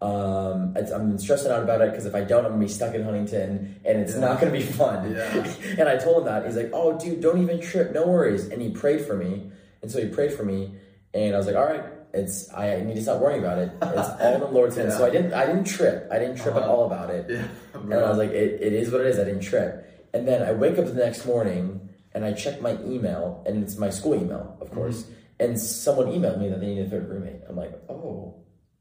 [0.00, 2.94] Um, it's, I'm stressing out about it because if I don't, I'm gonna be stuck
[2.94, 4.20] in Huntington, and it's Yeah.
[4.20, 5.12] not gonna be fun.
[5.14, 5.46] Yeah.
[5.78, 8.60] and I told him that he's like, "Oh, dude, don't even trip, no worries." And
[8.60, 10.74] he prayed for me, and so he prayed for me,
[11.14, 13.70] and I was like, "All right, it's I need to stop worrying about it.
[13.80, 16.08] It's all in the Lord's hands." So I didn't, I didn't trip.
[16.10, 16.72] I didn't trip at Uh-huh.
[16.72, 17.26] all about it.
[17.30, 17.44] Yeah.
[17.74, 19.20] And I was like, it, it is what it is.
[19.20, 19.88] I didn't trip.
[20.14, 23.76] And then I wake up the next morning and I check my email, and it's
[23.78, 25.06] my school email, of course.
[25.40, 27.40] And someone emailed me that they need a third roommate.
[27.48, 28.34] I'm like, oh,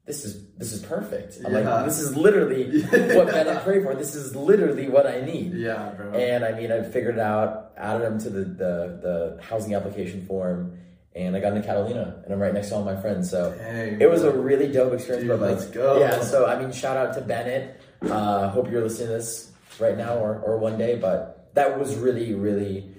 [0.06, 1.38] this is this is perfect.
[1.46, 1.76] I'm Yeah.
[1.76, 2.82] like, this is literally
[3.16, 3.96] what Bennett prayed for.
[3.96, 5.54] This is literally what I need.
[5.54, 6.12] yeah, bro.
[6.12, 9.00] And I mean, I figured it out, added them to the, the,
[9.38, 10.78] the housing application form,
[11.16, 13.30] and I got into Catalina, and I'm right next to all my friends.
[13.30, 15.26] So Dang, it was a really dope experience.
[15.26, 16.00] Dude, but like, let's go.
[16.00, 17.80] Yeah, so I mean, shout out to Bennett.
[18.02, 19.51] Uh, hope you're listening to this
[19.82, 22.90] right now or, or one day, but that was really, really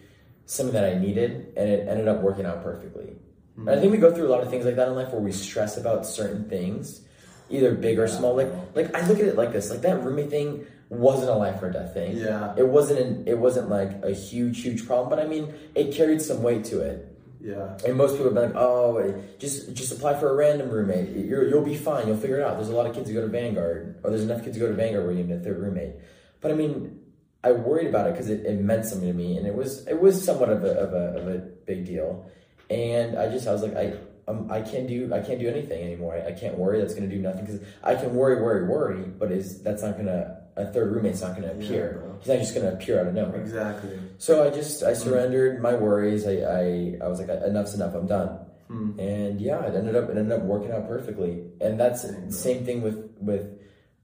[0.47, 3.17] something that I needed, and it ended up working out perfectly.
[3.57, 3.81] And I mm-hmm.
[3.81, 5.77] think we go through a lot of things like that in life where we stress
[5.77, 7.03] about certain things,
[7.51, 8.35] either big or small.
[8.35, 11.63] Like, like I look at it like this: like that roommate thing wasn't a life
[11.63, 12.17] or death thing.
[12.17, 12.55] Yeah.
[12.57, 13.01] It wasn't.
[13.01, 15.11] An, it wasn't like a huge, huge problem.
[15.11, 17.09] But I mean, it carried some weight to it.
[17.43, 17.77] Yeah.
[17.85, 21.11] And most people have been like, "Oh, just just apply for a random roommate.
[21.11, 22.07] You're, you'll be fine.
[22.07, 24.23] You'll figure it out." There's a lot of kids who go to Vanguard, or there's
[24.23, 25.95] enough kids who go to Vanguard where you need a third roommate.
[26.43, 27.01] But I mean,
[27.45, 29.99] I worried about it because it, it meant something to me, and it was it
[29.99, 32.31] was somewhat of a of a, of a big deal.
[32.69, 33.95] And I just I was like, I
[34.29, 36.15] um, I can't do I can't do anything anymore.
[36.15, 36.81] I, I can't worry.
[36.81, 39.03] That's gonna do nothing because I can worry, worry, worry.
[39.03, 42.03] But is that's not gonna a third roommate's not gonna appear.
[42.05, 42.17] bro.
[42.19, 43.41] He's not just gonna appear out of nowhere.
[43.41, 43.99] Exactly.
[44.19, 46.27] So I just I surrendered my worries.
[46.27, 47.95] I I, I was like enough's enough.
[47.95, 48.39] I'm done.
[48.69, 48.99] Hmm.
[48.99, 51.45] And yeah, it ended up it ended up working out perfectly.
[51.61, 53.59] And that's the same thing with with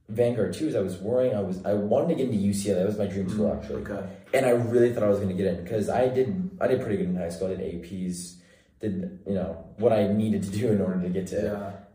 [0.08, 0.68] Vanguard too.
[0.68, 1.34] Is I was worrying.
[1.36, 2.76] I was I wanted to get into UCLA.
[2.76, 3.82] That was my dream mm, school actually.
[3.82, 4.08] Okay.
[4.32, 6.80] And I really thought I was going to get in because I did I did
[6.80, 7.48] pretty good in high school.
[7.48, 8.36] I did APs,
[8.80, 11.36] did you know what I needed to do in order to get to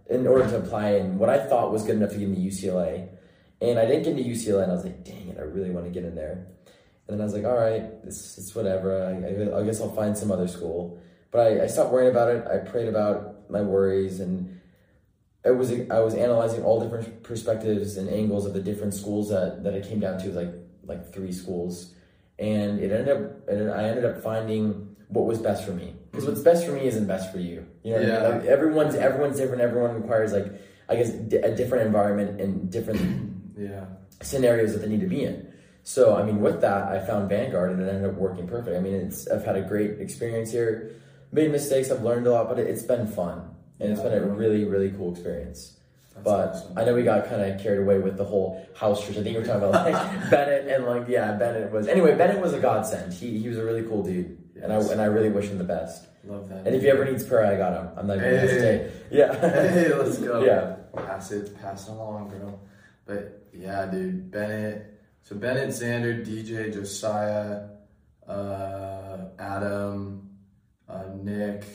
[0.10, 0.16] Yeah.
[0.16, 3.10] in order to apply and what I thought was good enough to get into UCLA.
[3.62, 5.86] And I didn't get into UCLA, and I was like, dang it, I really want
[5.86, 6.48] to get in there.
[7.08, 9.06] And then I was like, all right, this it's whatever.
[9.06, 11.00] I, I, I guess I'll find some other school.
[11.32, 12.46] But I, I stopped worrying about it.
[12.46, 14.60] I prayed about my worries, and
[15.46, 19.64] it was I was analyzing all different perspectives and angles of the different schools that,
[19.64, 20.54] that it came down to, like
[20.86, 21.94] like three schools.
[22.40, 25.96] And it ended up, and I ended up finding what was best for me.
[26.12, 27.66] Because what's best for me isn't best for you.
[27.84, 28.02] You know, I?
[28.02, 28.28] Yeah.
[28.30, 29.62] Like, everyone's everyone's different.
[29.62, 30.48] Everyone requires like
[30.90, 33.86] I guess di- a different environment and different Yeah.
[34.22, 35.48] scenarios that they need to be in.
[35.84, 38.76] So I mean, with that, I found Vanguard and it ended up working perfect.
[38.76, 40.92] I mean, it's I've had a great experience here.
[41.34, 44.26] Made mistakes, I've learned a lot, but it, it's been fun and it's been a
[44.26, 45.78] really really cool experience.
[46.14, 46.78] That's but awesome.
[46.78, 49.18] I know we got kind of carried away with the whole house church.
[49.18, 52.16] I think we were talking about like Bennett and like yeah, Bennett was anyway.
[52.16, 53.14] Bennett was a godsend.
[53.14, 55.64] He he was a really cool dude, and I and I really wish him the
[55.64, 56.06] best.
[56.26, 56.66] Love that.
[56.66, 57.90] And if he ever needs prayer, I got him.
[57.98, 58.92] I'm not even gonna Hey.
[59.12, 59.34] Yeah.
[59.72, 60.44] hey, let's go.
[60.44, 60.76] Yeah.
[60.96, 62.60] Pass it, pass it along, bro.
[63.06, 65.02] But yeah, dude, Bennett.
[65.24, 67.68] So Bennett, Xander, DJ, Josiah,
[68.28, 70.30] uh, Adam,
[70.88, 71.66] uh, Nick.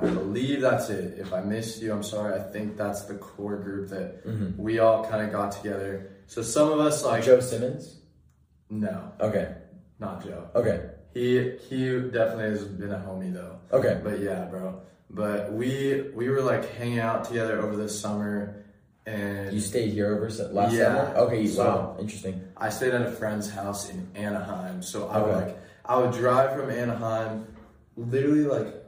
[0.00, 1.18] And I believe that's it.
[1.18, 2.34] If I missed you, I'm sorry.
[2.34, 4.56] I think that's the core group that Mhm.
[4.56, 6.08] we all kind of got together.
[6.26, 7.98] So some of us like Joe Simmons.
[8.70, 9.54] no, Okay.
[9.98, 10.48] not Joe.
[10.54, 10.80] Okay.
[11.12, 13.56] He he definitely has been a homie though.
[13.70, 14.00] Okay.
[14.02, 14.80] But yeah, bro.
[15.10, 18.64] But we we were like hanging out together over the summer,
[19.04, 21.12] and You stayed here over last Yeah.
[21.12, 21.16] summer.
[21.26, 21.46] Okay.
[21.46, 21.96] So- wow.
[22.00, 22.40] Interesting.
[22.56, 24.80] I stayed at a friend's house in Anaheim.
[24.82, 27.44] So I would like I would drive from Anaheim,
[27.96, 28.81] literally like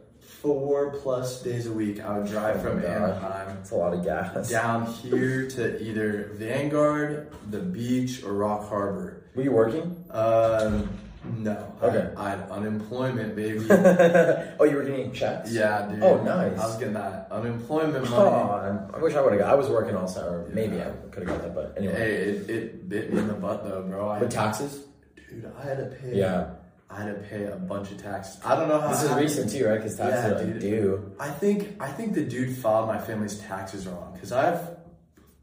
[0.44, 2.00] four plus days a week.
[2.04, 2.90] I would drive Oh from God.
[2.90, 4.50] Anaheim That's a lot of gas.
[4.50, 9.24] down here to either Vanguard, the beach, or Rock Harbor.
[9.34, 10.04] Were you working?
[10.10, 10.90] Um,
[11.38, 11.74] no.
[11.82, 12.12] Okay.
[12.14, 13.66] I, I had unemployment, baby.
[13.70, 15.50] oh, you were getting checks.
[15.50, 16.02] yeah, dude.
[16.02, 16.58] Oh, nice.
[16.58, 18.14] I was getting that unemployment money.
[18.14, 19.50] Oh, I wish I would have got.
[19.50, 20.46] I was working all summer.
[20.52, 21.94] Maybe I could have got that, but anyway.
[21.94, 24.10] Hey, it, it bit me in the butt though, bro.
[24.10, 24.84] I, With taxes?
[25.16, 26.18] dude, I had to pay.
[26.18, 26.50] Yeah.
[26.90, 28.40] I had to pay a bunch of taxes.
[28.44, 28.88] I don't know how.
[28.88, 29.78] This is recent too, right?
[29.78, 30.60] Because taxes Yeah, are dude.
[30.60, 31.12] due.
[31.18, 34.76] I think I think the dude filed my family's taxes wrong because I have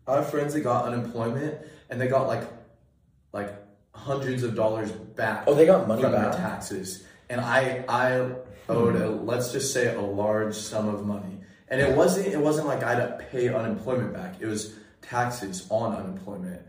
[0.07, 1.57] I have friends that got unemployment
[1.89, 2.43] and they got like
[3.33, 3.53] like
[3.93, 5.43] hundreds of dollars back.
[5.47, 6.31] Oh, they got money from back?
[6.31, 8.31] their taxes, and I I
[8.69, 9.25] owed a, hmm.
[9.25, 12.95] let's just say a large sum of money, and it wasn't it wasn't like I
[12.95, 14.35] had to pay unemployment back.
[14.39, 16.61] It was taxes on unemployment,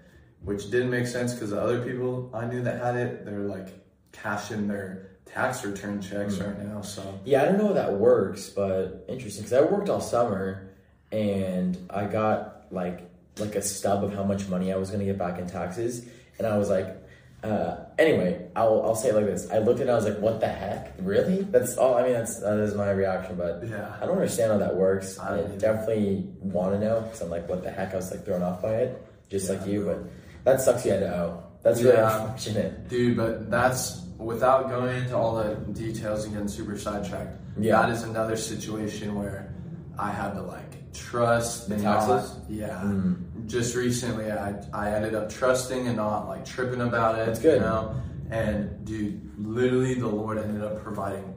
[0.43, 3.82] which didn't make sense because the other people I knew that had it, they're like
[4.13, 6.45] cashing their tax return checks Hmm.
[6.45, 6.81] right now.
[6.83, 9.45] So Yeah, I don't know how that works, but interesting.
[9.45, 10.69] Because I worked all summer,
[11.11, 15.17] and I got like like a stub of how much money I was gonna get
[15.19, 16.05] back in taxes,
[16.39, 16.99] and I was like.
[17.45, 19.51] Uh, anyway, I'll, I'll say it like this.
[19.51, 20.93] I looked at it, I was like, what the heck?
[21.01, 21.43] Really?
[21.43, 23.97] That's all, I mean, that's, that is my reaction, but yeah.
[24.01, 25.19] I don't understand how that works.
[25.19, 27.95] I I, definitely want to know because I'm like, what the heck?
[27.95, 29.85] I was like thrown off by it, just Yeah, like you.
[29.85, 29.99] But
[30.45, 30.87] that sucks.
[30.87, 31.43] You had to owe.
[31.65, 32.15] That's really Yeah.
[32.23, 32.89] unfortunate.
[32.89, 37.37] Dude, but that's without going into all the details and getting super sidetracked.
[37.59, 37.83] Yeah.
[37.83, 39.55] That is another situation where
[39.99, 42.09] I had to like trust The taxes?
[42.09, 42.81] not- yeah.
[42.85, 43.47] Mm.
[43.47, 47.27] Just recently, I I ended up trusting and not like tripping about it.
[47.27, 47.57] That's good.
[47.57, 47.95] You know?
[48.31, 51.35] And dude, literally, the Lord ended up providing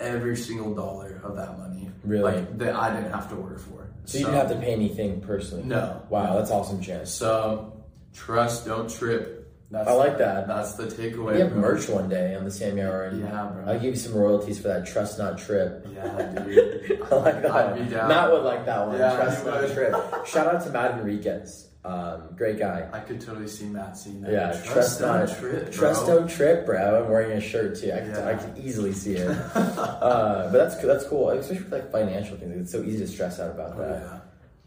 [0.00, 1.90] every single dollar of that money.
[2.04, 2.22] Really?
[2.34, 3.88] Like that I didn't have to work for.
[4.04, 5.64] So you didn't have to pay anything personally.
[5.64, 6.02] No.
[6.10, 7.10] Wow, that's awesome, chance.
[7.10, 7.82] So
[8.14, 9.37] trust, don't trip.
[9.70, 10.48] That's I like that.
[10.48, 11.34] That's the takeaway.
[11.34, 11.60] We have bro.
[11.60, 13.64] merch one day on the Sammy Hour, and Yeah, bro.
[13.66, 14.86] I'll give you some royalties for that.
[14.86, 15.86] Trust not trip.
[15.94, 17.02] Yeah, dude.
[17.10, 17.84] I like that I'd one.
[17.84, 18.08] be down.
[18.08, 18.98] Matt would like that one.
[18.98, 19.72] Yeah, Trust not would.
[19.74, 20.26] trip.
[20.26, 21.66] Shout out to Matt Enriquez.
[21.84, 22.88] Um, great guy.
[22.92, 24.32] I could totally see Matt seeing that.
[24.32, 27.02] Yeah, trust, not trip, trust don't trip, bro.
[27.04, 27.92] I'm wearing a shirt too.
[27.92, 28.28] I can, Yeah.
[28.28, 29.28] I can easily see it.
[29.54, 32.56] uh, but that's that's cool, especially with like financial things.
[32.62, 34.02] It's so easy to stress out about Oh, that.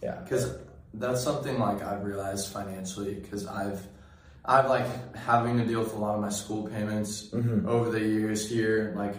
[0.02, 0.10] yeah.
[0.16, 0.56] Yeah, Because
[0.94, 3.82] that's something like I've realized financially because I've
[4.44, 7.66] I've like having to deal with a lot of my school payments Mhm.
[7.68, 8.94] over the years here.
[8.96, 9.16] Like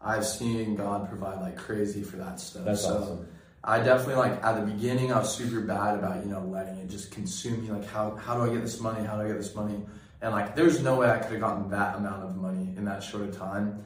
[0.00, 2.64] I've seen God provide like crazy for that stuff.
[2.64, 3.26] that's so awesome.
[3.64, 6.88] I definitely like at the beginning I was super bad about you know letting it
[6.88, 7.70] just consume me.
[7.72, 9.04] Like how how do I get this money?
[9.04, 9.84] How do I get this money?
[10.22, 13.02] And like there's no way I could have gotten that amount of money in that
[13.02, 13.84] short of time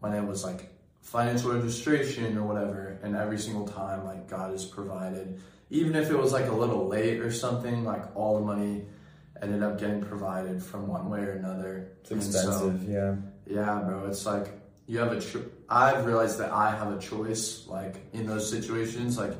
[0.00, 2.98] when it was like financial registration or whatever.
[3.02, 6.86] And every single time like God has provided, even if it was like a little
[6.88, 8.84] late or something, like all the money
[9.42, 11.88] ended up getting provided from one way or another.
[12.02, 12.88] It's And so- expensive.
[12.88, 13.14] yeah,
[13.46, 14.06] yeah, bro.
[14.06, 14.48] It's like
[14.86, 15.20] you have a.
[15.20, 17.66] Cho- I've realized that I have a choice.
[17.68, 19.32] Like in those situations, like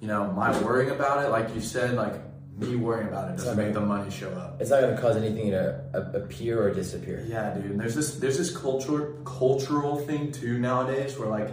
[0.00, 2.14] you know, my worrying about it, like you said, like
[2.58, 4.60] me worrying about it doesn't make the money show up.
[4.60, 5.78] it's not going to cause anything to
[6.14, 7.22] appear or disappear.
[7.28, 7.70] Yeah, dude.
[7.72, 11.50] And there's this there's this culture cultural thing too nowadays where like,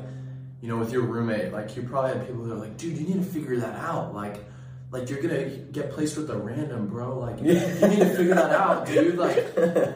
[0.61, 3.05] you know, with your roommate, like you probably have people that are like, dude, you
[3.07, 4.13] need to figure that out.
[4.13, 4.45] Like
[4.93, 5.45] like you're gonna
[5.77, 7.19] get placed with a random bro.
[7.19, 9.17] Like you need to figure that out, dude.
[9.25, 9.37] Like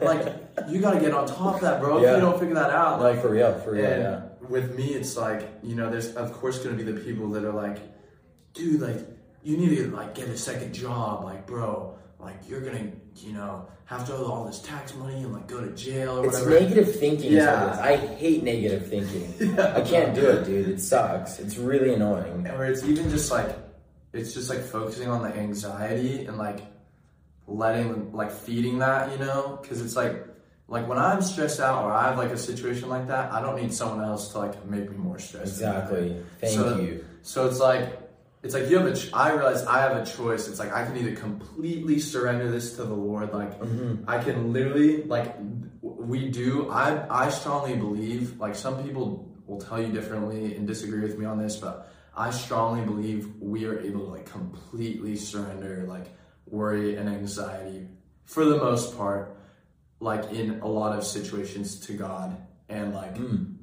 [0.02, 0.36] like
[0.68, 1.98] you gotta get on top of that, bro.
[1.98, 3.84] If you don't figure that out, Like for real, for real.
[3.86, 4.20] and yeah.
[4.48, 7.52] with me, it's like you know, there's of course to be the people that are
[7.52, 7.78] like,
[8.54, 8.98] dude, like
[9.42, 13.66] you need to like get a second job, like bro, like you're gonna, you know,
[13.84, 16.60] have to owe all this tax money and like go to jail or It's whatever.
[16.60, 17.32] negative thinking.
[17.34, 17.76] Yeah.
[17.76, 17.80] Yeah.
[17.80, 19.32] I hate negative thinking.
[19.56, 19.74] Yeah.
[19.76, 20.68] I can't do it, dude.
[20.68, 21.38] It sucks.
[21.38, 22.48] It's really annoying.
[22.48, 23.48] or it's even just like
[24.12, 26.60] it's just like focusing on the anxiety and like
[27.46, 30.26] letting like feeding that you know because it's like
[30.68, 33.56] like when i'm stressed out or i have like a situation like that i don't
[33.60, 35.54] need someone else to like make me more stressed.
[35.54, 36.16] Exactly.
[36.40, 37.04] Thank So- you.
[37.22, 38.00] so it's like
[38.42, 40.84] it's like you have a ch- i realize i have a choice it's like i
[40.84, 44.04] can either completely surrender this to the lord like Mm-hmm.
[44.08, 45.34] i can literally like
[45.82, 51.00] we do i i strongly believe like some people will tell you differently and disagree
[51.00, 51.90] with me on this but
[52.26, 56.06] i strongly believe we are able to like completely surrender like
[56.46, 57.86] worry and anxiety
[58.24, 59.36] for the most part
[60.00, 62.36] like in a lot of situations to god
[62.68, 63.54] and like Mm.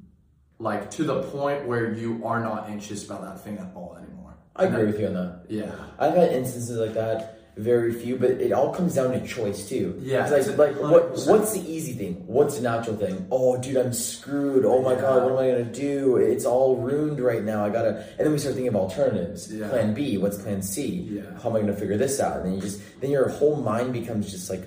[0.58, 4.34] like to the point where you are not anxious about that thing at all anymore
[4.56, 5.32] I agree with you on that.
[5.48, 7.35] yeah I've had instances like that.
[7.56, 9.98] Very few, but it all comes down to choice too.
[10.02, 12.22] Yeah, It's like like what what's the easy thing?
[12.26, 13.26] What's the natural thing?
[13.30, 14.66] Oh, dude, I'm screwed.
[14.66, 15.00] Oh my Yeah.
[15.00, 16.16] god, what am I gonna do?
[16.18, 17.64] It's all ruined right now.
[17.64, 18.04] I gotta.
[18.18, 19.50] And then we start thinking of alternatives.
[19.50, 19.68] Yeah.
[19.68, 20.18] Plan B.
[20.18, 21.08] What's Plan C?
[21.10, 21.22] Yeah.
[21.42, 22.36] How am I gonna figure this out?
[22.36, 24.64] And then you just then your whole mind becomes just like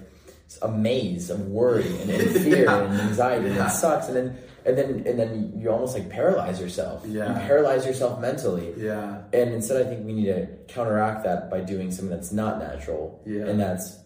[0.63, 2.85] a maze of worry and, and fear Yeah.
[2.85, 4.07] and anxiety, and it sucks.
[4.07, 7.03] And then and then and then you almost like paralyze yourself.
[7.05, 7.33] Yeah.
[7.33, 8.73] You paralyze yourself mentally.
[8.77, 12.59] yeah And instead, I think we need to counteract that by doing something that's not
[12.59, 13.21] natural.
[13.25, 13.45] Yeah.
[13.45, 13.97] And that's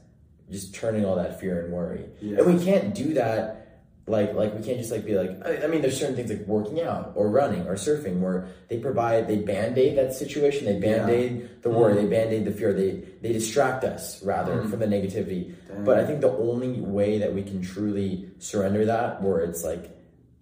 [0.49, 2.05] just turning all that fear and worry.
[2.21, 2.39] Yeah.
[2.39, 3.59] And we can't do that.
[4.05, 5.31] Like, like we can't just like be like.
[5.45, 8.77] I, I mean, there's certain things like working out or running or surfing where they
[8.77, 10.65] provide they band aid that situation.
[10.65, 11.93] They band aid the worry.
[11.93, 12.09] Mm-hmm.
[12.09, 12.73] They band aid the fear.
[12.73, 14.69] They they distract us rather mm-hmm.
[14.69, 15.55] from the negativity.
[15.69, 15.85] Dang.
[15.85, 19.89] But I think the only way that we can truly surrender that, where it's like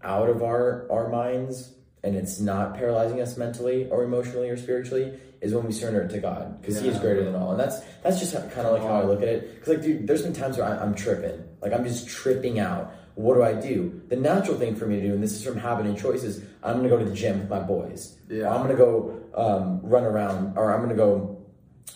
[0.03, 1.73] out of our our minds
[2.03, 6.09] and it's not paralyzing us mentally or emotionally or spiritually is when we surrender it
[6.09, 8.83] to God because He is greater than all, and that's that's just kind of like
[8.83, 9.55] how I look at it.
[9.55, 12.93] Because like, dude, there's been times where I, I'm tripping, like I'm just tripping out.
[13.15, 14.01] What do I do?
[14.07, 16.77] The natural thing for me to do, and this is from habit and choices, I'm
[16.77, 18.17] gonna go to the gym with my boys.
[18.29, 18.53] Yeah.
[18.53, 21.43] I'm gonna go um, run around, or I'm gonna go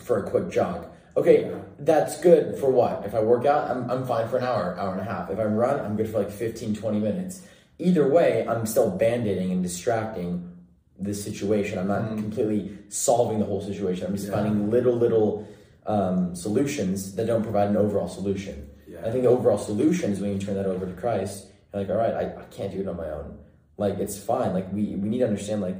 [0.01, 0.87] for a quick jog.
[1.17, 3.05] Okay, that's good for what?
[3.05, 5.29] If I work out, I'm, I'm fine for an hour, hour and a half.
[5.29, 7.41] If I run, I'm good for like 15, 20 minutes.
[7.77, 10.51] Either way, I'm still band-aiding and distracting
[10.99, 11.77] the situation.
[11.77, 14.07] I'm not completely solving the whole situation.
[14.07, 14.27] I'm just.
[14.27, 14.35] Yeah.
[14.35, 15.47] finding little, little
[15.85, 18.69] um, solutions that don't provide an overall solution.
[18.87, 18.99] Yeah.
[18.99, 21.47] I think the overall solution is when you turn that over to Christ.
[21.73, 23.37] You're like, all right, I, I can't do it on my own.
[23.77, 24.53] Like it's fine.
[24.53, 25.61] Like we we need to understand.
[25.61, 25.75] Like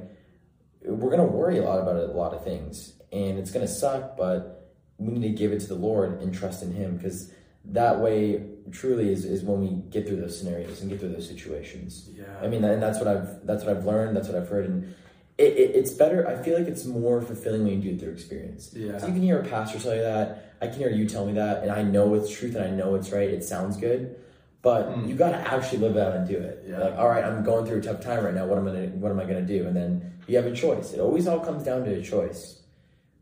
[0.84, 4.18] we're gonna worry a lot about a lot of things, and it's gonna suck.
[4.18, 7.32] But we need to give it to the Lord and trust in Him because
[7.64, 11.28] that way truly is, is when we get through those scenarios and get through those
[11.28, 12.09] situations.
[12.16, 12.26] Yeah.
[12.41, 14.16] I mean, and that's what I've that's what I've learned.
[14.16, 14.95] That's what I've heard, and
[15.38, 16.28] it, it, it's better.
[16.28, 18.72] I feel like it's more fulfilling when you do it through experience.
[18.74, 18.97] Yeah.
[18.97, 20.55] So you can hear a pastor tell you that.
[20.61, 22.95] I can hear you tell me that, and I know it's truth and I know
[22.95, 23.30] it's right.
[23.30, 24.16] It sounds good,
[24.61, 25.07] but hmm.
[25.07, 26.66] you got to actually live out and do it.
[26.68, 26.80] Yeah.
[26.80, 28.45] Like, all right, I'm going through a tough time right now.
[28.45, 29.68] What am I gonna What am I gonna do?
[29.68, 30.93] And then you have a choice.
[30.93, 32.61] It always all comes down to a choice.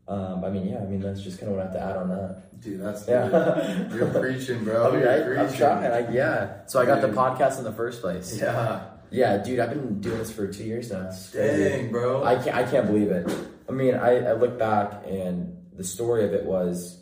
[0.06, 0.78] Um, I mean, yeah.
[0.78, 2.60] I mean, that's just kind of what I have to add on that.
[2.60, 3.88] Dude, that's Yeah.
[3.94, 4.88] You're preaching, bro.
[4.92, 5.58] I mean, I, I'm preaching.
[5.58, 5.90] trying.
[5.90, 6.66] I, yeah.
[6.66, 8.38] So I got the podcast in the first place.
[8.38, 8.90] Yeah.
[9.10, 11.10] Yeah, dude, I've been doing this for two years now.
[11.32, 12.24] Dang, bro.
[12.24, 13.30] I can't, I can't believe it.
[13.68, 17.00] I mean, I, I look back and the story of it was,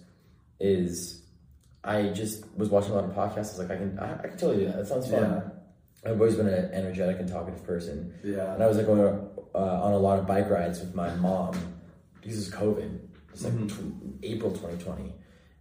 [0.61, 1.23] is
[1.83, 3.37] I just was watching a lot of podcasts.
[3.37, 4.77] I was like, I can, I, I can totally do that.
[4.77, 5.23] That sounds fun.
[5.23, 6.11] Yeah.
[6.11, 8.13] I've always been an energetic and talkative person.
[8.23, 8.53] yeah.
[8.55, 11.55] And I was like going uh, on a lot of bike rides with my mom
[12.23, 12.99] because it's COVID.
[13.33, 14.19] It's like mm-hmm.
[14.19, 15.15] tw- April 2020.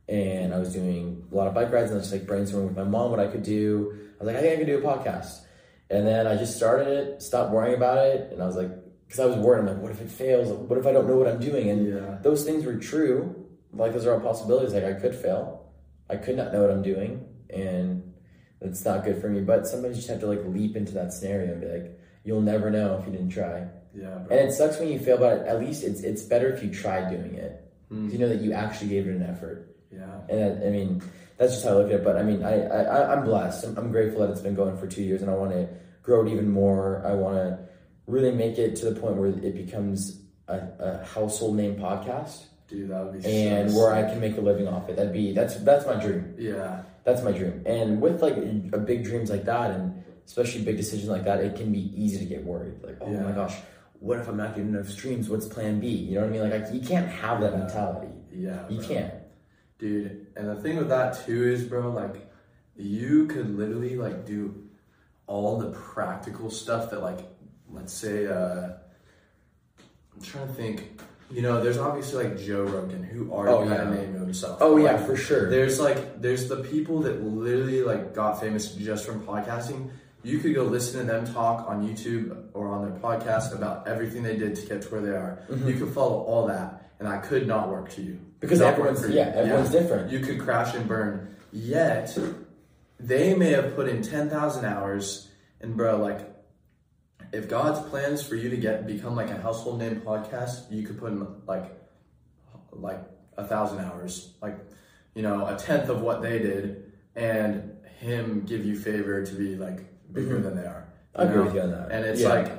[0.08, 2.68] And I was doing a lot of bike rides and I was just like brainstorming
[2.68, 3.98] with my mom what I could do.
[4.20, 5.42] I was like, I think I could do a podcast.
[5.90, 8.32] And then I just started it, stopped worrying about it.
[8.32, 8.70] And I was like,
[9.06, 10.50] because I was worried, I'm like, what if it fails?
[10.50, 11.70] What if I don't know what I'm doing?
[11.70, 12.18] And Yeah.
[12.22, 13.36] those things were true.
[13.74, 14.74] Like, those are all possibilities.
[14.74, 15.72] Like, I could fail.
[16.10, 17.26] I could not know what I'm doing.
[17.50, 18.14] And
[18.62, 19.42] it's not good for me.
[19.42, 22.42] But sometimes you just have to like leap into that scenario and be like, you'll
[22.42, 23.68] never know if you didn't try.
[23.94, 24.38] Yeah, bro.
[24.38, 27.10] And it sucks when you fail, but at least it's it's better if you try
[27.10, 27.64] doing it.
[27.90, 29.76] 'Cause You know that you actually gave it an effort.
[29.92, 30.06] yeah.
[30.30, 31.02] And that, I mean,
[31.38, 32.04] that's just how I look at it.
[32.06, 33.66] But I mean, I, I I- I'm blessed.
[33.66, 35.68] I'm, I'm grateful that it's been going for two years, and I want to
[36.04, 37.04] grow it even more.
[37.06, 37.60] I want to
[38.08, 42.90] really make it to the point where it becomes a, a household name podcast, Dude,
[42.90, 44.96] that would be and so where I can make a living off it.
[44.96, 46.34] That'd be that's that's my dream.
[46.38, 46.84] Yeah.
[47.04, 47.62] That's my dream.
[47.66, 51.56] And with like a big dreams like that, and especially big decisions like that, it
[51.58, 52.76] can be easy to get worried.
[52.82, 53.24] Like, oh Yeah.
[53.24, 53.56] my gosh,
[54.02, 55.30] what if I'm not getting enough streams?
[55.30, 55.88] What's Plan B?
[55.88, 56.50] You know what I mean?
[56.50, 58.12] Like, I, you can't have that mentality.
[58.34, 58.68] Yeah.
[58.68, 58.88] You bro.
[58.88, 59.14] can't.
[59.78, 62.30] Dude, and the thing with that too is, bro, like,
[62.76, 64.68] you could literally like do
[65.28, 67.20] all the practical stuff that, like,
[67.70, 68.70] let's say, uh,
[70.16, 71.00] I'm trying to think,
[71.30, 73.92] you know, there's obviously like Joe Rogan who already Oh, had yeah.
[73.92, 74.58] a name himself.
[74.62, 75.50] Oh Like, yeah, for sure.
[75.50, 79.90] There's like there's the people that literally like got famous just from podcasting.
[80.24, 84.22] You could go listen to them talk on YouTube or on their podcast about everything
[84.24, 85.44] they did to get to where they are.
[85.66, 88.26] You could follow all that, and that could not work to you Mm-hmm.
[88.40, 89.20] Because not everyone's- work for you.
[89.20, 90.12] yeah, everyone's different.
[90.12, 91.36] You could crash and burn.
[91.52, 92.18] Yet
[93.00, 96.22] they may have put in ten thousand hours, and bro, like
[97.34, 100.98] if God's plans for you to get become like a household name podcast, you could
[101.00, 101.72] put in like
[102.72, 103.00] like
[103.38, 104.58] a thousand hours, like
[105.14, 109.56] you know a tenth of what they did, and Him give you favor to be
[109.56, 109.82] like
[110.14, 110.88] bigger than they are.
[111.16, 111.44] I agree know?
[111.44, 111.92] with you on that.
[111.92, 112.30] And it's Yeah.
[112.30, 112.52] like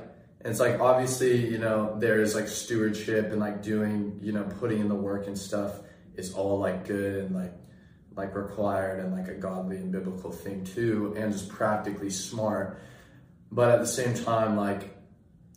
[0.45, 4.89] it's like obviously you know there's like stewardship and like doing you know putting in
[4.89, 5.81] the work and stuff
[6.17, 7.53] is all like good and like
[8.17, 12.79] like required and like a godly and biblical thing too and just practically smart
[13.51, 14.95] but at the same time like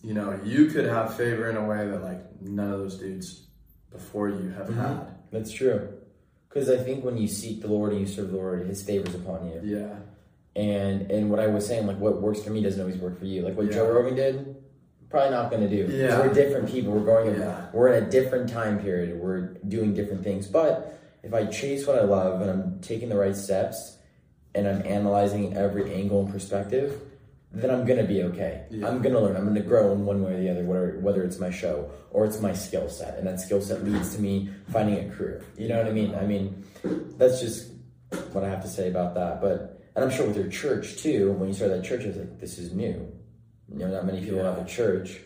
[0.04, 3.48] you know you could have favor in a way that like none of those dudes
[3.92, 4.80] before you have Mm-hmm.
[4.82, 5.90] had That's true.
[6.48, 9.14] Because I think when you seek the Lord and you serve the Lord, His favors
[9.16, 9.60] upon you.
[9.64, 9.96] yeah
[10.56, 13.26] And and what I was saying, like what works for me doesn't always work for
[13.26, 13.42] you.
[13.42, 13.74] Like what Yeah.
[13.74, 14.56] Joe Rogan did,
[15.10, 15.92] probably not going to do.
[15.94, 16.20] Yeah.
[16.22, 16.94] we're different people.
[16.94, 17.34] We're going.
[17.36, 17.66] in- Yeah.
[17.74, 19.20] We're in a different time period.
[19.20, 20.48] We're doing different things.
[20.48, 23.98] But if I chase what I love and I'm taking the right steps,
[24.54, 27.02] and I'm analyzing every angle and perspective,
[27.52, 28.64] then I'm gonna be okay.
[28.70, 28.88] Yeah.
[28.88, 29.36] I'm gonna learn.
[29.36, 32.24] I'm gonna grow in one way or the other, whether whether it's my show or
[32.26, 35.44] it's my skill set, and that skill set leads to me finding a career.
[35.58, 36.16] You know what I mean?
[36.16, 36.64] I mean,
[37.18, 37.72] that's just
[38.32, 39.42] what I have to say about that.
[39.42, 42.18] But and I'm sure with your church too, when you started that church, it was
[42.18, 43.12] like this is new.
[43.72, 44.54] You know, not many people Yeah.
[44.56, 45.20] have a church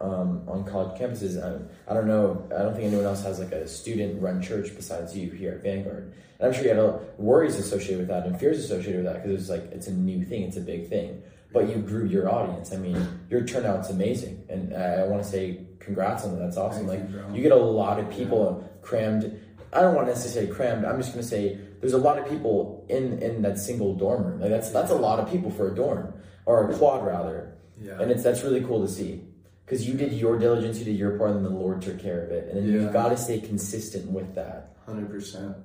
[0.00, 1.36] um, on college campuses.
[1.42, 1.60] I,
[1.90, 2.46] I don't know.
[2.56, 6.12] I don't think anyone else has like a student-run church besides you here at Vanguard.
[6.38, 9.22] And I'm sure you had a, worries associated with that and fears associated with that
[9.22, 11.22] because it's like it's a new thing, it's a big thing.
[11.52, 12.72] But you grew your audience.
[12.72, 16.40] I mean, your turnout's amazing, and I, I want to say congrats on that.
[16.44, 16.88] That's awesome.
[16.88, 19.40] Thank like you, you get a lot of people crammed.
[19.72, 20.84] I don't want to necessarily say crammed.
[20.84, 24.24] I'm just going to say there's a lot of people in in that single dorm
[24.24, 24.40] room.
[24.40, 26.14] Like that's that's a lot of people for a dorm
[26.46, 27.58] or a quad rather.
[27.80, 28.00] Yeah.
[28.00, 29.22] And it's that's really cool to see
[29.66, 32.30] because you did your diligence, you did your part, and the Lord took care of
[32.30, 32.48] it.
[32.48, 32.80] And then Yeah.
[32.80, 34.76] you've got to stay consistent with that.
[34.86, 35.56] Hundred percent,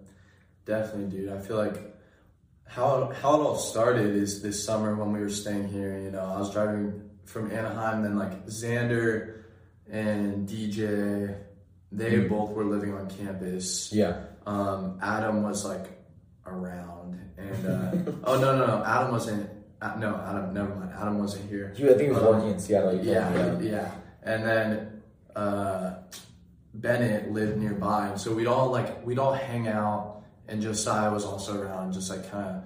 [0.66, 1.30] definitely, dude.
[1.32, 1.78] I feel like
[2.66, 5.98] how how it all started is this summer when we were staying here.
[6.00, 9.36] You know, I was driving from Anaheim, then like Xander
[9.90, 11.36] and DJ,
[11.92, 12.30] they Mm.
[12.30, 13.92] both were living on campus.
[13.94, 14.22] Yeah.
[14.46, 15.86] Um, Adam was like
[16.50, 19.50] around, and uh, oh no no no, Adam wasn't.
[19.82, 20.92] Uh, no, Adam, never mind.
[20.94, 21.74] Adam wasn't here.
[21.78, 22.94] He, I think he was Um, working in Seattle.
[22.96, 23.92] you Yeah, yeah.
[24.24, 25.02] And then
[25.36, 25.94] uh,
[26.74, 31.24] Bennett lived nearby, and so we'd all like we'd all hang out, and Josiah was
[31.26, 32.64] also around, just like kind of,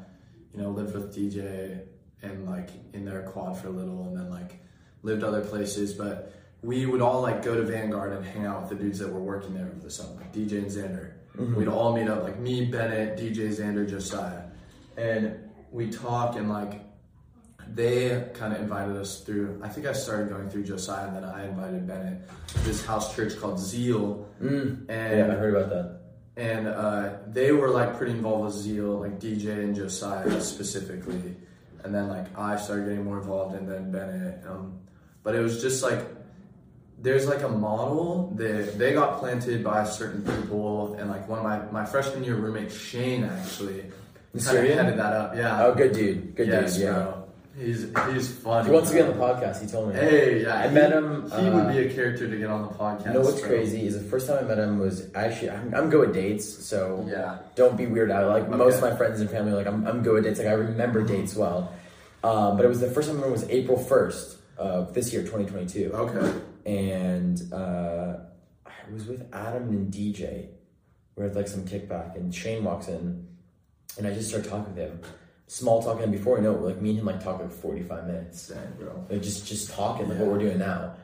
[0.54, 1.82] you know, lived with DJ
[2.24, 4.60] and like in their quad for a little, and then like
[5.04, 5.94] lived other places.
[5.94, 9.12] But we would all like go to Vanguard and hang out with the dudes that
[9.12, 11.12] were working there over the summer, like DJ and Xander.
[11.56, 14.44] We'd all meet up, like me, Bennett, DJ, Xander, Josiah,
[14.98, 15.36] and
[15.72, 16.82] we talk and like
[17.74, 19.60] they kind of invited us through.
[19.64, 23.16] I think I started going through Josiah, and then I invited Bennett to this house
[23.16, 24.86] church called Zeal, Mm.
[24.90, 26.00] and Yeah, I heard about that.
[26.36, 31.36] and uh, they were like pretty involved with Zeal, like DJ and Josiah specifically,
[31.84, 34.46] and then like I started getting more involved, and then Bennett.
[34.48, 34.80] Um,
[35.24, 36.06] but it was just like
[37.04, 41.46] there's like a model that they got planted by certain people, and like one of
[41.46, 43.82] my my freshman year roommate Shane actually
[44.44, 45.36] kind of headed that up.
[45.36, 45.64] Yeah.
[45.66, 46.36] Oh, good dude.
[46.36, 46.84] Good yes, dude.
[46.86, 46.94] Yeah.
[46.94, 47.20] bro.
[47.60, 48.66] He's he's funny.
[48.68, 49.62] He wants to be on the podcast.
[49.62, 49.96] He told me.
[49.96, 52.64] Hey, yeah, I he- met him, He uh, would be a character to get on
[52.64, 53.06] the podcast.
[53.06, 53.50] You know what's bro.
[53.50, 56.48] crazy is the first time I met him was actually I'm, I'm good with dates,
[56.66, 57.38] so Yeah.
[57.56, 58.28] don't be weird out.
[58.30, 60.40] Like most of my friends and family, like I'm, I'm good with dates.
[60.40, 61.72] Like I remember dates well.
[62.24, 65.22] Um, but it was the first time I him was April first of this year,
[65.22, 66.40] 2022, Okay.
[66.66, 68.18] And uh,
[68.66, 70.48] I was with Adam and DJ.
[71.16, 73.28] We're at like some kickback, and Shane walks in,
[73.98, 75.00] and I just start talking with him.
[75.48, 78.08] Small talking, and before I know it, like me and him like talk like 45
[78.08, 79.06] minutes Dang, bro.
[79.10, 80.24] like just just talking like Yeah.
[80.24, 80.96] what we're doing now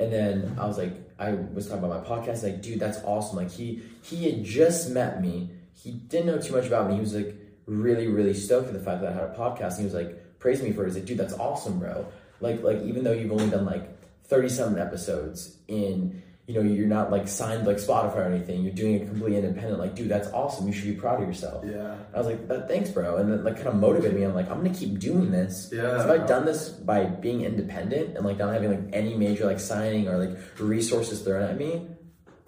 [0.00, 3.36] and then i was like i was talking about my podcast like dude that's awesome
[3.36, 7.00] like he he had just met me he didn't know too much about me he
[7.00, 7.34] was like
[7.66, 10.38] really really stoked for the fact that i had a podcast and he was like
[10.38, 12.06] praising me for it he's like dude that's awesome bro
[12.40, 13.90] like like even though you've only done like
[14.28, 18.72] 30 something episodes in you know you're not like signed like spotify or anything you're
[18.72, 21.94] doing it completely independent like dude that's awesome you should be proud of yourself Yeah.
[22.14, 23.16] I was like, uh, thanks, bro.
[23.18, 24.22] And then like kind of motivated me.
[24.24, 25.68] I'm like, I'm gonna keep doing this.
[25.72, 26.26] Yeah, So bro.
[26.26, 30.16] done this by being independent and like not having like any major like signing or
[30.16, 31.86] like resources thrown at me,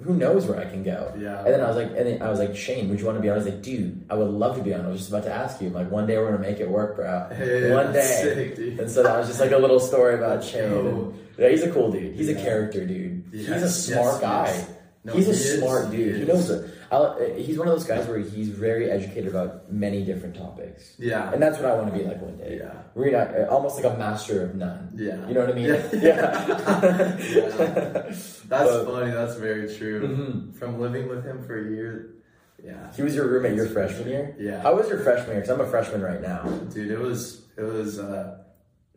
[0.03, 1.12] who knows where I can go?
[1.18, 1.38] Yeah.
[1.38, 3.22] And then I was like, and then I was like, Shane, would you want to
[3.22, 3.34] be on?
[3.34, 4.84] I was like, dude, I would love to be on.
[4.84, 5.68] I was just about to ask you.
[5.68, 7.28] I'm like, one day we're gonna make it work, bro.
[7.36, 8.20] Hey, one day.
[8.22, 8.80] sick, dude.
[8.80, 10.72] and so that was just like a little story about Shane.
[10.72, 12.14] And, yeah, he's a cool dude.
[12.16, 13.24] He's a character, dude.
[13.32, 14.44] Yes, he's a smart yes, guy.
[14.46, 14.70] yes.
[15.05, 16.16] No, he's a he smart He dude.
[16.16, 16.28] He is.
[16.28, 16.70] knows it.
[16.93, 21.32] I'll, he's one of those guys where he's very educated about many different topics, Yeah.
[21.32, 22.59] and that's what I want to be like one day.
[22.59, 22.72] Yeah.
[22.97, 24.91] Read uh, almost like a master of none.
[24.97, 25.26] Yeah.
[25.28, 25.66] You know what I mean?
[25.93, 27.16] Yeah.
[27.30, 27.53] Yeah.
[27.53, 29.11] That's But- funny.
[29.12, 30.01] That's very true.
[30.09, 30.55] Mhm.
[30.57, 32.14] From living with him for a year,
[32.62, 34.34] yeah, He was your roommate your freshman year.
[34.38, 34.61] Yeah.
[34.62, 35.41] How was your freshman year?
[35.41, 36.43] Because I'm a freshman right now.
[36.74, 38.38] dude, it was it was uh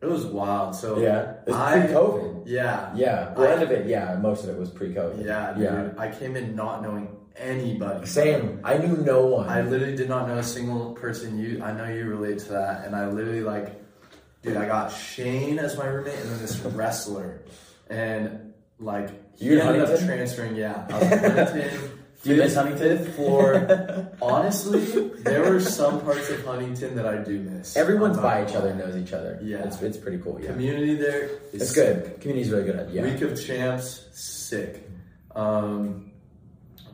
[0.02, 0.74] it was wild.
[0.74, 1.34] So Yeah.
[1.46, 2.42] It's I pre-COVID.
[2.46, 3.32] yeah Yeah.
[3.34, 3.86] Well, I- end of it.
[3.86, 4.16] Yeah.
[4.20, 5.24] Most of it was pre-COVID.
[5.24, 5.62] yeah dude.
[5.64, 5.88] Yeah.
[5.96, 8.06] I came in not knowing anybody.
[8.06, 8.60] Same.
[8.64, 9.48] I knew no one.
[9.48, 11.38] I literally did not know a single person.
[11.38, 13.80] You, I know you relate to that, and I literally like,
[14.42, 17.42] dude, I got Shane as my roommate, and then this wrestler,
[17.88, 20.56] and like he You ended up transferring.
[20.56, 21.90] Yeah, I was in Huntington.
[22.22, 23.12] Do you miss Huntington?
[23.12, 24.08] Floor.
[24.22, 24.80] Honestly,
[25.18, 27.76] there were some parts of Huntington that I do miss.
[27.76, 29.38] Everyone's by each other, knows each other.
[29.42, 29.64] Yeah.
[29.64, 30.40] It's, it's pretty cool.
[30.40, 30.52] Yeah.
[30.52, 32.18] Community there is It's good.
[32.22, 32.90] Community's really good.
[32.90, 33.02] Yeah.
[33.02, 34.88] Week of champs, sick.
[35.36, 36.12] Um,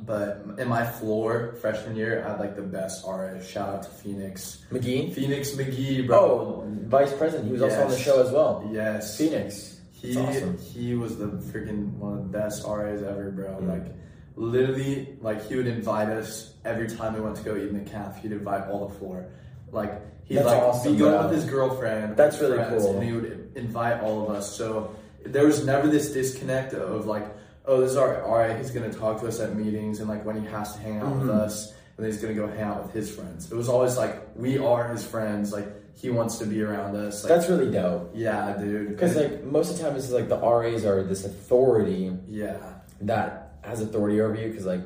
[0.04, 3.40] but in my floor freshman year, I had like the best RA.
[3.40, 4.64] Shout out to Phoenix.
[4.72, 5.12] McGee.
[5.12, 6.18] Phoenix McGee, bro.
[6.18, 7.46] Oh, vice president.
[7.46, 8.68] He was also on the show as well.
[8.72, 9.16] yes.
[9.18, 9.80] Phoenix.
[9.92, 10.56] He awesome.
[10.58, 13.58] he was the freaking one of the best RAs ever, bro.
[13.60, 13.68] Mm.
[13.68, 13.94] Like
[14.36, 17.90] literally, like he would invite us every time we went to go eat in the
[17.90, 18.20] calf.
[18.22, 19.26] He'd invite all the floor.
[19.70, 21.28] Like he'd That's like awesome, be going bro.
[21.28, 22.16] with his girlfriend.
[22.16, 22.94] That's really friends, cool.
[22.94, 24.56] And he would invite all of us.
[24.56, 24.94] So
[25.24, 27.26] there was never this disconnect of like,
[27.66, 28.54] oh, this is our RA.
[28.56, 31.16] He's gonna talk to us at meetings and like when he has to hang out
[31.16, 31.34] with Mhm.
[31.40, 33.50] us, and then he's gonna go hang out with his friends.
[33.50, 35.52] It was always like we are his friends.
[35.52, 37.22] Like he wants to be around us.
[37.24, 38.10] Like, That's really dope.
[38.14, 38.88] yeah, dude.
[38.88, 42.56] Because like most of the time, it's like the RAs are this authority yeah.
[43.02, 44.48] that has authority over you.
[44.48, 44.80] Because like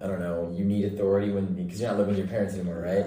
[0.00, 2.80] I don't know, you need authority when because you're not living with your parents anymore,
[2.80, 3.06] right?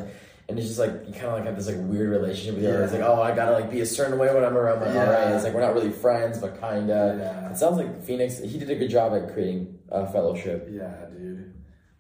[0.50, 2.78] And it's just like you kind of like have this like weird relationship with Yeah.
[2.78, 2.84] RA.
[2.86, 5.10] It's like oh, I gotta like be a certain way when I'm around my Yeah.
[5.32, 5.36] RA.
[5.36, 7.18] It's like we're not really friends, but kinda.
[7.20, 7.52] Yeah.
[7.52, 8.40] It sounds like Phoenix.
[8.40, 10.70] He did a good job at creating a fellowship.
[10.72, 11.54] Yeah, dude.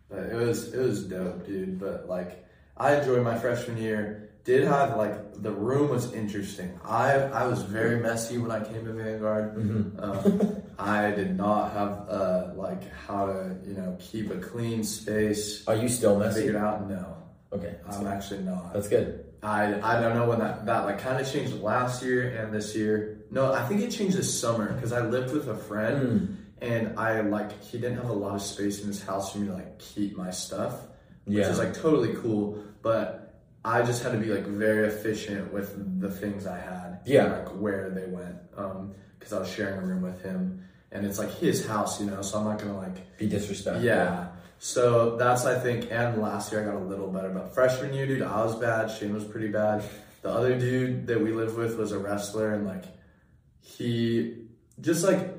[0.10, 1.78] But it was it was dope, dude.
[1.80, 2.46] But like
[2.78, 4.24] I enjoyed my freshman year.
[4.46, 6.80] Did have like the room was interesting.
[6.86, 9.58] I I was very messy when I came to Vanguard.
[9.58, 10.00] Mm-hmm.
[10.02, 15.68] Um, I did not have uh like how to you know keep a clean space.
[15.68, 16.44] Are you still messy?
[16.44, 17.18] figured out no,
[17.54, 18.08] Okay, I'm good.
[18.08, 18.74] actually not.
[18.74, 19.26] That's good.
[19.44, 22.76] I I don't know when that that like kind of changed last year and this
[22.76, 23.20] year.
[23.32, 26.36] No, I think it changed this summer because I lived with a friend Mm.
[26.62, 29.48] and I like he didn't have a lot of space in his house for me
[29.48, 30.74] to like keep my stuff,
[31.26, 31.50] which Yeah.
[31.50, 32.58] is like totally cool.
[32.82, 33.24] But
[33.64, 37.26] I just had to be like very efficient with the things I had, Yeah.
[37.26, 38.38] and, like where they went,
[39.20, 42.22] because I was sharing a room with him, and it's like his house, you know.
[42.22, 43.84] So I'm not gonna like Be disrespectful.
[43.86, 44.28] yeah.
[44.60, 48.08] So that's I think, and last year I got a little better, but freshman year,
[48.08, 48.90] dude, I was bad.
[48.90, 49.84] Shane was pretty bad.
[50.24, 52.84] The other dude that we lived with was a wrestler, and like
[53.62, 54.46] he
[54.82, 55.36] just like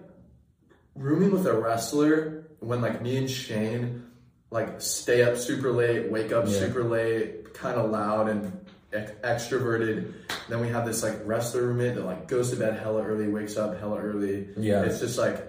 [0.95, 4.05] rooming with a wrestler when like me and Shane
[4.51, 6.59] like stay up super late, wake up Yeah.
[6.59, 10.13] super late, kind of loud and ex- extroverted.
[10.49, 13.57] Then we have this like wrestler roommate that like goes to bed hella early, wakes
[13.57, 14.49] up hella early.
[14.57, 14.83] Yeah.
[14.85, 15.45] It's just like,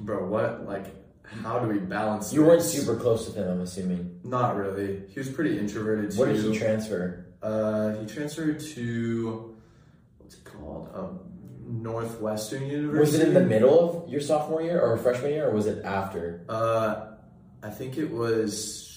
[0.00, 0.86] bro, what like
[1.42, 4.20] how do we balance You weren't super close with him, I'm assuming.
[4.24, 5.02] Not really.
[5.08, 6.18] He was pretty introverted too.
[6.18, 7.26] What did he transfer?
[7.42, 9.56] uh, he transferred to
[10.18, 10.90] what's it called?
[10.94, 11.20] Um,
[11.64, 12.98] Northwestern University.
[13.00, 15.84] Was it in the middle of your sophomore year or freshman year, or was it
[15.84, 16.44] after?
[16.48, 17.06] Uh,
[17.62, 18.89] I think it was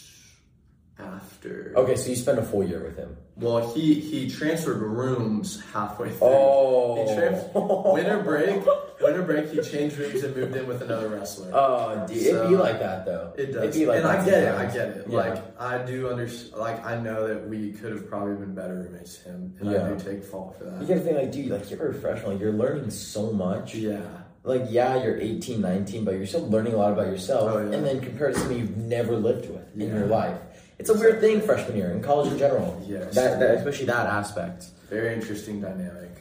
[1.00, 1.74] after.
[1.76, 3.16] Okay, so you spent a full year with him.
[3.36, 6.28] Well, he he transferred rooms halfway through.
[6.28, 7.96] Oh.
[7.96, 8.64] He winter break.
[9.02, 9.50] Winter break.
[9.52, 11.50] He changed rooms and moved in with another wrestler.
[11.52, 13.34] Oh, dude, it'd be like that though.
[13.36, 13.56] It does.
[13.56, 14.54] It'd does, be like and I get it.
[14.54, 15.08] I get it.
[15.10, 15.18] Yeah.
[15.18, 16.58] Like I do understand.
[16.58, 19.88] Like I know that we could have probably been better roommates him, and Yeah.
[19.88, 20.74] I do take fault for that.
[20.82, 20.88] You that.
[20.88, 23.74] gotta think like, dude, like you're a freshman, like you're learning so much.
[23.74, 24.00] Yeah,
[24.44, 27.52] Like, yeah, you're 18, 19, but you're still learning a lot about yourself.
[27.52, 27.76] Oh, yeah.
[27.78, 30.38] And then compared to somebody you've never lived with in your life.
[30.80, 32.82] It's a weird thing freshman year in college in general.
[32.88, 33.14] Yes.
[33.16, 34.66] That, that especially that aspect.
[34.90, 36.12] very interesting dynamic.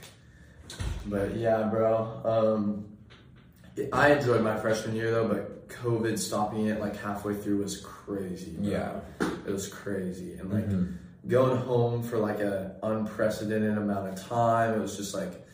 [1.06, 2.20] But yeah, bro.
[2.24, 2.86] Um,
[3.92, 8.52] I enjoyed my freshman year though, but COVID stopping it like halfway through was crazy.
[8.58, 8.70] bro.
[8.70, 9.00] Yeah.
[9.46, 10.92] it was crazy, and like Mhm.
[11.26, 14.74] going home for like an unprecedented amount of time.
[14.74, 15.44] It was just like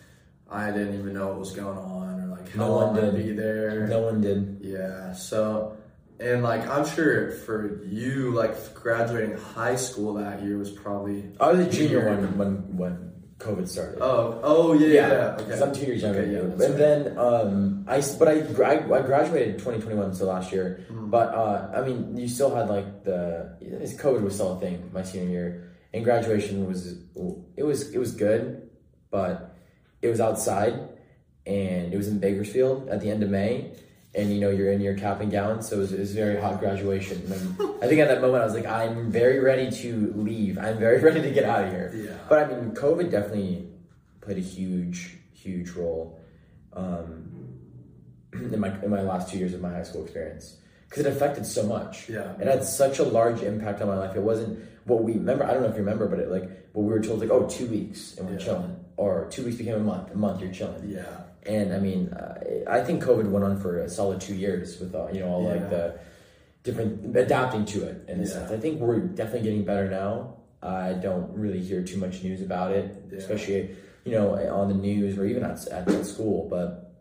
[0.51, 3.15] I didn't even know what was going on or like how No long one I'd
[3.15, 3.87] be there.
[3.87, 4.59] No one did.
[4.63, 5.77] Yeah, so
[6.21, 11.53] and like I'm sure for you, like graduating high school that year was probably I
[11.53, 13.99] was a junior when when when COVID started.
[14.03, 15.37] oh oh yeah yeah, yeah.
[15.43, 16.77] okay I'm two years younger Okay, yeah, and right.
[16.77, 20.85] then um, I but I, gra- I graduated 2021, so last year.
[20.91, 21.11] Mhm.
[21.11, 23.57] But uh, I mean, you still had like the
[23.99, 26.99] COVID was still a thing my senior year, and graduation was
[27.57, 28.69] it was it was good,
[29.11, 29.57] but
[30.03, 30.75] it was outside,
[31.47, 33.73] and it was in Bakersfield at the end of May,
[34.15, 36.15] and you know you're in your cap and gown, so it was, it was a
[36.15, 37.21] very hot graduation.
[37.31, 40.59] And I think at that moment I was like, I'm very ready to leave.
[40.59, 41.93] I'm very ready to get out of here.
[41.95, 42.17] Yeah.
[42.29, 43.69] But I mean, COVID definitely
[44.21, 46.19] played a huge, huge role
[46.73, 47.59] um,
[48.33, 50.57] in my in my last two years of my high school experience
[50.89, 52.09] because it affected so much.
[52.09, 52.33] Yeah.
[52.41, 54.17] It had such a large impact on my life.
[54.17, 55.45] It wasn't what we remember.
[55.45, 57.47] I don't know if you remember, but it like what we were told like, oh,
[57.47, 58.45] two weeks and we're Yeah.
[58.45, 60.13] chilling, or two weeks became a month.
[60.13, 60.89] A month you're chilling.
[60.89, 61.05] Yeah.
[61.47, 64.95] And I mean, uh, I think COVID went on for a solid two years with
[64.95, 65.53] uh, you know all Yeah.
[65.53, 65.99] like the
[66.65, 68.29] different adapting to it in a Yeah.
[68.29, 68.51] sense.
[68.51, 70.35] I think we're definitely getting better now.
[70.63, 73.19] I don't really hear too much news about it, Yeah.
[73.19, 73.71] especially
[74.05, 76.47] you know on the news or even at, at, school.
[76.51, 76.93] But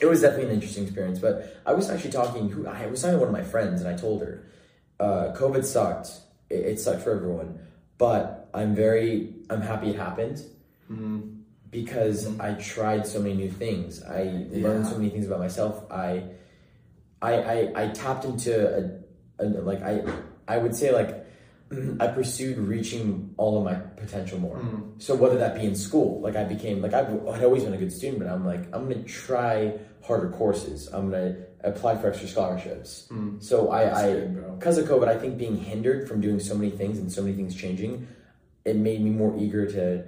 [0.00, 1.18] it was definitely an interesting experience.
[1.18, 2.48] But I was actually talking.
[2.50, 4.44] Who I was talking to one of my friends, and I told her,
[5.00, 6.10] uh, COVID sucked.
[6.48, 7.58] It, it sucked for everyone,
[7.98, 10.42] but I'm very I'm happy it happened
[10.92, 11.39] Mhm.
[11.70, 14.02] Because I tried so many new things.
[14.02, 15.84] I learned so many things about myself.
[15.90, 16.24] I,
[17.22, 19.02] I, I, I tapped into
[19.38, 20.02] a, a like I,
[20.48, 21.26] I would say like
[22.00, 24.58] I pursued reaching all of my potential more.
[24.58, 25.00] Mm.
[25.00, 27.78] So whether that be in school, like I became like I've, I'd always been a
[27.78, 30.88] good student, but I'm like I'm gonna try harder courses.
[30.88, 33.06] I'm gonna apply for extra scholarships.
[33.10, 33.42] Mm.
[33.42, 36.54] So I, That's I good, because of COVID, I think being hindered from doing so
[36.54, 38.08] many things and so many things changing,
[38.64, 40.04] it made me more eager to,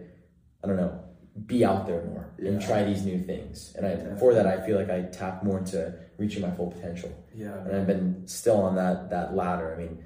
[0.65, 1.02] I don't know,
[1.47, 3.75] be out there more and try these new things.
[3.75, 7.11] And I, for that, I feel like I tapped more into reaching my full potential.
[7.35, 7.55] Yeah.
[7.55, 9.75] And I've been still on that that ladder.
[9.75, 10.05] I mean,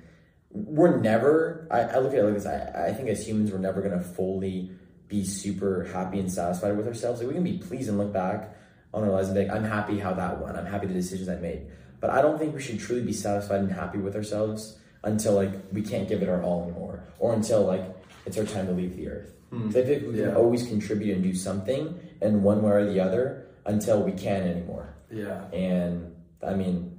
[0.50, 1.66] we're never.
[1.70, 2.46] I, I look at it like this.
[2.46, 4.70] I, I think as humans, we're never gonna fully
[5.08, 7.20] be super happy and satisfied with ourselves.
[7.20, 8.56] Like we can be pleased and look back
[8.94, 10.56] on our lives and be like, I'm happy how that went.
[10.56, 11.66] I'm happy the decisions I made.
[12.00, 15.52] But I don't think we should truly be satisfied and happy with ourselves until like
[15.72, 17.95] we can't give it our all anymore, or until like
[18.26, 19.30] it's our time to leave the earth.
[19.50, 19.68] Hmm.
[19.68, 20.26] I think we Yeah.
[20.26, 24.44] can always contribute and do something in one way or the other until we can't
[24.44, 24.94] anymore.
[25.10, 25.44] Yeah.
[25.52, 26.12] And
[26.42, 26.98] I mean,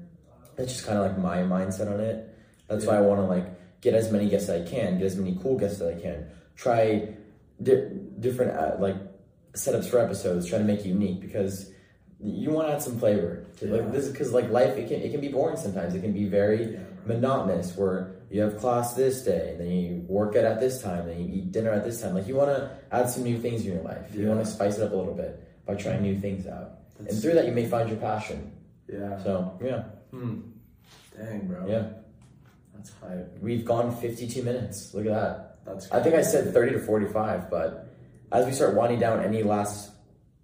[0.55, 2.29] that's just kind of like my mindset on it.
[2.67, 3.45] That's why I want to like
[3.81, 6.25] get as many guests as I can, get as many cool guests as I can,
[6.55, 7.09] try
[7.61, 8.95] di- different uh, like
[9.53, 11.71] setups for episodes, try to make it unique because
[12.19, 13.45] you want to add some flavor.
[13.57, 13.73] To, Yeah.
[13.75, 15.93] Like this, because like life, it can it can be boring sometimes.
[15.95, 20.05] It can be very Yeah, monotonous where you have class this day, and then you
[20.07, 22.13] work it at this time, and you eat dinner at this time.
[22.13, 24.13] Like you want to add some new things in your life.
[24.13, 27.09] You want to spice it up a little bit by trying new things out, and
[27.21, 28.51] through that you may find your passion.
[28.91, 29.21] Yeah.
[29.23, 30.39] So yeah, Hmm.
[31.17, 31.65] Dang, bro.
[31.67, 31.87] yeah,
[32.75, 33.37] That's hype.
[33.41, 34.93] we've gone 52 minutes.
[34.93, 35.65] Look at that.
[35.65, 35.91] That's.
[35.91, 37.87] I think I said 30 to 45, but
[38.31, 39.91] as we start winding down, any last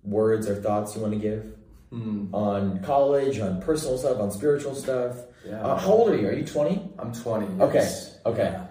[0.03, 1.53] words or thoughts you want to give
[1.91, 2.33] Hmm.
[2.33, 5.15] on college, on personal stuff, on spiritual stuff?
[5.45, 5.61] Yeah.
[5.61, 6.27] Uh, how old are you?
[6.27, 6.91] Are you 20?
[6.99, 7.61] I'm 20.
[7.61, 8.17] Okay, yes.
[8.25, 8.43] okay.
[8.53, 8.65] Yeah.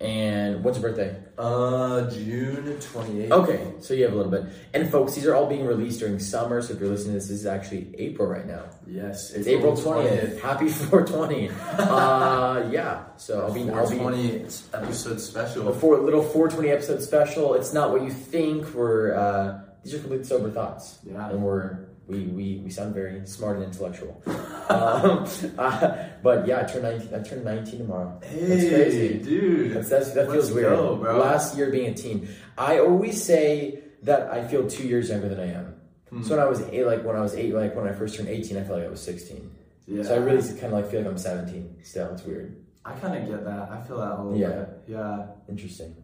[0.00, 1.16] And what's your birthday?
[1.38, 3.30] Uh, June 28th.
[3.30, 4.44] Okay, so you have a little bit.
[4.74, 6.60] And folks, these are all being released during summer.
[6.62, 8.64] So if you're listening to this, this is actually April right now.
[8.86, 9.30] Yes.
[9.32, 10.40] It's April 20th.
[10.40, 11.48] Happy 420.
[11.48, 13.04] uh, yeah.
[13.16, 14.34] So I'll be, I'll be 20
[14.74, 15.64] episode special.
[15.64, 17.54] before a little 420 episode special.
[17.54, 18.74] It's not what you think.
[18.74, 21.30] We're uh, these are complete sober thoughts, Yeah.
[21.30, 24.20] and we're we we, we sound very smart and intellectual.
[24.68, 25.26] um,
[25.58, 27.14] uh, but yeah, I turned 19.
[27.14, 28.20] I turned 19 tomorrow.
[28.22, 29.18] Hey, That's crazy.
[29.18, 29.72] dude.
[29.74, 30.76] That's, that's, that feels weird.
[30.76, 31.18] go, bro.
[31.18, 32.28] Last year being a teen,
[32.58, 35.74] I always say that I feel two years younger than I am.
[36.10, 36.22] Hmm.
[36.22, 38.28] So when I was eight, like when I was eight, like when I first turned
[38.28, 39.50] 18, I felt like I was 16.
[39.86, 40.02] Yeah.
[40.02, 42.12] So I really kind of like feel like I'm 17 still.
[42.12, 42.56] It's weird.
[42.84, 43.70] I kind of get that.
[43.70, 44.48] I feel that a little Yeah.
[44.50, 44.68] bit.
[44.88, 45.26] Yeah.
[45.48, 45.96] Interesting.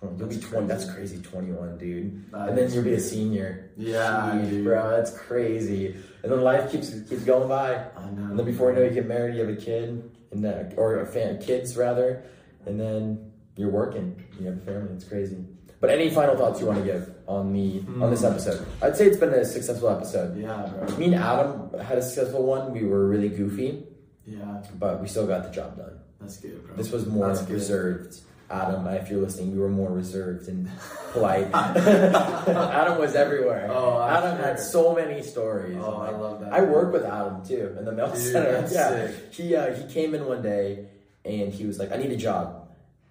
[0.00, 0.66] Huh, You'll be That's 20.
[0.68, 1.18] That's crazy.
[1.20, 2.30] 21, dude.
[2.30, 3.70] That and then you'll be a senior.
[3.76, 4.90] Yeah, Jeez, bro.
[4.90, 5.96] That's crazy.
[6.22, 7.74] And then life keeps keeps going by.
[7.96, 8.30] I know.
[8.30, 11.00] And then before you know, you get married, you have a kid, and then, or
[11.00, 12.22] a fan, kids rather,
[12.66, 14.22] and then you're working.
[14.38, 14.92] You have a family.
[14.94, 15.44] It's crazy.
[15.80, 18.26] But any final thoughts you want to give on the on this Hmm.
[18.26, 18.66] episode?
[18.82, 20.36] I'd say it's been a successful episode.
[20.36, 20.96] Yeah, bro.
[20.96, 22.72] Me and Adam had a successful one.
[22.72, 23.84] We were really goofy,
[24.26, 24.62] Yeah.
[24.78, 25.98] but we still got the job done.
[26.20, 26.76] That's good, bro.
[26.76, 28.12] This was more That's good.
[28.50, 30.68] Adam, if you're listening, you were more reserved and
[31.12, 31.48] polite.
[31.54, 33.68] Adam was everywhere.
[33.70, 35.76] Oh, I'm Adam had so many stories.
[35.80, 36.52] Oh, I love that.
[36.52, 38.52] I work with Adam too in the mail Dude, center.
[38.72, 39.32] yeah, sick.
[39.32, 40.86] he uh, he came in one day
[41.24, 42.68] and he was like, "I need a job,"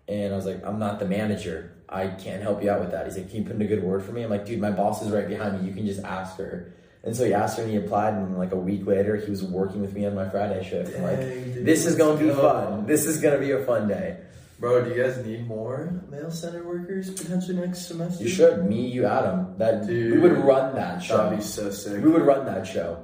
[0.07, 1.73] and I was like, "I'm not the manager.
[1.87, 3.83] I can't help you out with that." He's like, "Can you put in a good
[3.83, 5.67] word for me?" I'm like, "Dude, my boss is right behind me.
[5.69, 6.73] You can just ask her."
[7.03, 8.15] And so he asked her, and he applied.
[8.15, 10.95] And like a week later, he was working with me on my Friday shift.
[10.97, 12.35] I'm like, dude, "This is gonna be go.
[12.41, 12.85] fun.
[12.87, 14.17] This is gonna be a fun day."
[14.59, 18.23] Bro, do you guys need more mail center workers potentially next semester?
[18.23, 18.65] You should.
[18.65, 19.53] Me, you, Adam.
[19.57, 20.13] That Dude.
[20.13, 21.17] we would run that show.
[21.17, 22.03] That'd be so sick.
[22.03, 23.03] We would run that show.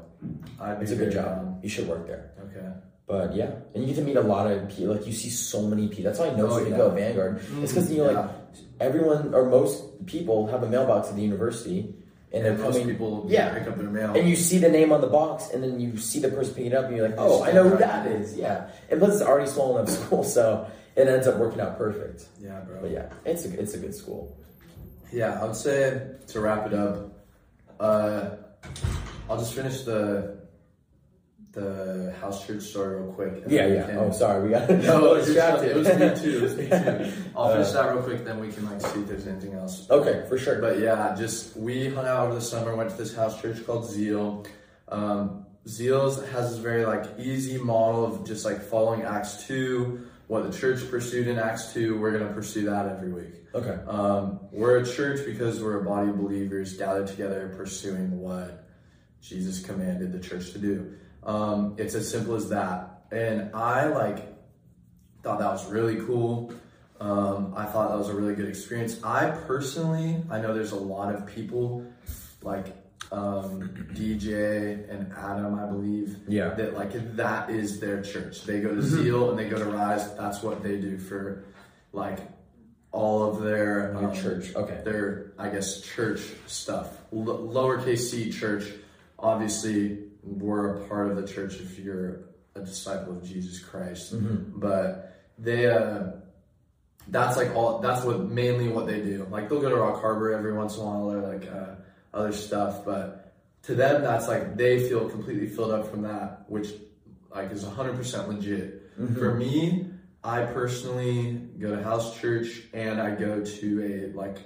[0.60, 1.26] I'd be It's a good job.
[1.26, 1.60] down.
[1.62, 2.32] You should work there.
[2.46, 2.68] Okay.
[3.06, 4.96] But yeah, and you get to meet a lot of people.
[4.96, 6.06] Like you see so many people.
[6.06, 6.86] That's why I know Oh, so yeah.
[6.86, 7.42] at Vanguard.
[7.62, 8.20] It's because you know, Yeah.
[8.22, 8.66] like mm-hmm.
[8.80, 11.94] everyone or most people have a mailbox at the university,
[12.32, 12.88] and they're most coming.
[12.96, 14.16] people yeah, pick up their mail.
[14.16, 16.72] and you see the name on the box, and then you see the person picking
[16.72, 18.36] it up, and you're like, oh, I know who that is.
[18.38, 20.66] Yeah, and plus it's already small enough school, so
[20.96, 22.26] it ends up working out perfect.
[22.40, 22.82] yeah, bro.
[22.82, 24.38] But yeah, it's a it's a good school.
[25.12, 27.12] Yeah, I would say to wrap it up,
[27.80, 28.30] uh,
[29.30, 30.42] I'll just finish the
[31.52, 33.44] the house church story real quick.
[33.48, 33.84] Yeah, yeah.
[33.86, 35.70] can- Oh, sorry, we got No, distracted.
[35.72, 36.38] it was me too.
[36.38, 37.14] It was me too.
[37.38, 39.88] I'll finish Uh, that real quick, then we can like see if there's anything else.
[39.90, 40.60] Okay, for sure.
[40.60, 42.76] But yeah, just we hung out over the summer.
[42.76, 44.46] Went to this house church called Zeal.
[44.88, 50.08] Um, Zeal has this very like easy model of just like following Acts two.
[50.34, 53.46] What the church pursued in Acts two, we're gonna pursue that every week.
[53.54, 53.78] okay.
[53.86, 58.68] Um, we're a church because we're a body of believers gathered together pursuing what
[59.22, 60.96] Jesus commanded the church to do.
[61.22, 63.04] Um, it's as simple as that.
[63.12, 64.26] And I like
[65.22, 66.52] thought that was really cool.
[67.00, 69.04] Um, I thought that was a really good experience.
[69.04, 71.86] I personally, I know there's a lot of people
[72.42, 72.74] like
[73.14, 73.62] um,
[73.94, 76.50] DJ and Adam, I believe, Yeah.
[76.56, 78.44] that like that is their church.
[78.44, 80.16] They go to Zeal and they go to Rise.
[80.16, 81.44] That's what they do for
[81.92, 82.20] like
[82.92, 84.56] all of their um, church.
[84.56, 84.82] Okay.
[84.84, 86.88] their I guess church stuff.
[87.14, 88.66] L- lowercase c church.
[89.20, 92.22] Obviously, we're a part of the church if you're
[92.56, 94.16] a disciple of Jesus Christ.
[94.16, 94.60] Mm-hmm.
[94.60, 96.04] But they, uh,
[97.08, 97.80] that's like all.
[97.80, 99.28] That's what mainly what they do.
[99.30, 101.76] Like they'll go to Rock Harbor every once in a while or like uh,
[102.14, 102.86] other stuff.
[102.86, 103.34] But
[103.64, 106.70] to them, that's like they feel completely filled up from that, which
[107.34, 108.92] like is 100% legit.
[109.16, 109.88] For me,
[110.24, 113.84] I personally go to house church and I go to
[114.14, 114.38] a like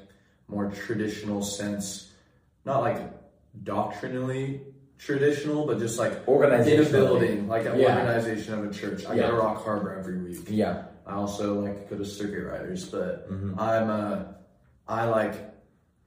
[0.48, 2.12] more traditional sense,
[2.64, 3.02] not like
[3.64, 4.62] doctrinally
[4.98, 7.98] traditional, but just like in a building, like an Yeah.
[8.00, 9.06] organization of a church.
[9.06, 9.24] I Yeah.
[9.24, 10.48] go to Rock Harbor every week.
[10.50, 10.86] Yeah.
[11.06, 13.60] I also like go to Circuit Riders, but Mhm.
[13.60, 14.36] I'm a,
[14.88, 15.36] I like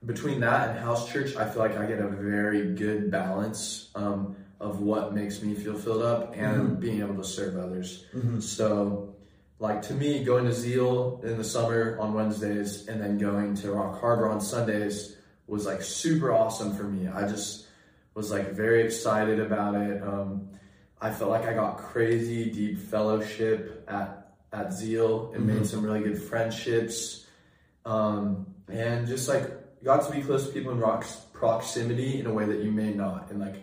[0.04, 1.36] between that and house church.
[1.36, 5.74] I feel like I get a very good balance um, of what makes me feel
[5.74, 8.06] filled up and being able to serve others.
[8.40, 9.14] So,
[9.58, 13.72] like to me, going to Zeal in the summer on Wednesdays and then going to
[13.72, 17.08] Rock Harbor on Sundays was like super awesome for me.
[17.08, 17.66] I just
[18.14, 20.02] was like very excited about it.
[20.02, 20.48] Um,
[21.00, 24.16] I felt like I got crazy deep fellowship at
[24.52, 27.26] at Zeal and made some really good friendships,
[27.84, 32.32] um, and just like got to be close to people in rocks, proximity in a
[32.32, 33.56] way that you may not in like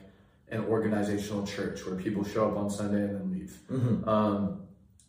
[0.49, 3.57] an organizational church where people show up on Sunday and then leave.
[3.71, 4.07] Mm-hmm.
[4.07, 4.61] Um,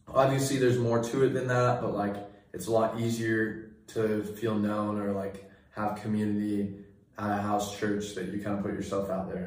[0.07, 2.17] obviously, there's more to it than that, but like
[2.53, 6.75] it's a lot easier to feel known or like have community
[7.19, 9.47] at a house church that you kind of put yourself out there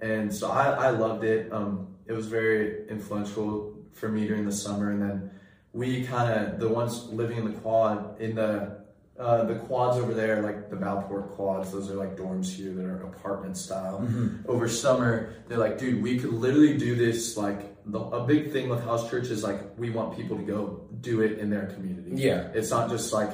[0.00, 0.08] in.
[0.08, 1.52] And so I, I loved it.
[1.52, 4.90] Um, it was very influential for me during the summer.
[4.90, 5.30] And then
[5.72, 8.79] we kind of, the ones living in the quad, in the
[9.20, 12.84] uh, the quads over there, like the Valport quads, those are like dorms here that
[12.84, 14.08] are apartment style.
[14.48, 17.36] Over summer, they're like, dude, we could literally do this.
[17.36, 20.88] Like, the, a big thing with house church is like, we want people to go
[21.00, 22.12] do it in their community.
[22.14, 22.48] Yeah.
[22.54, 23.30] It's not just like,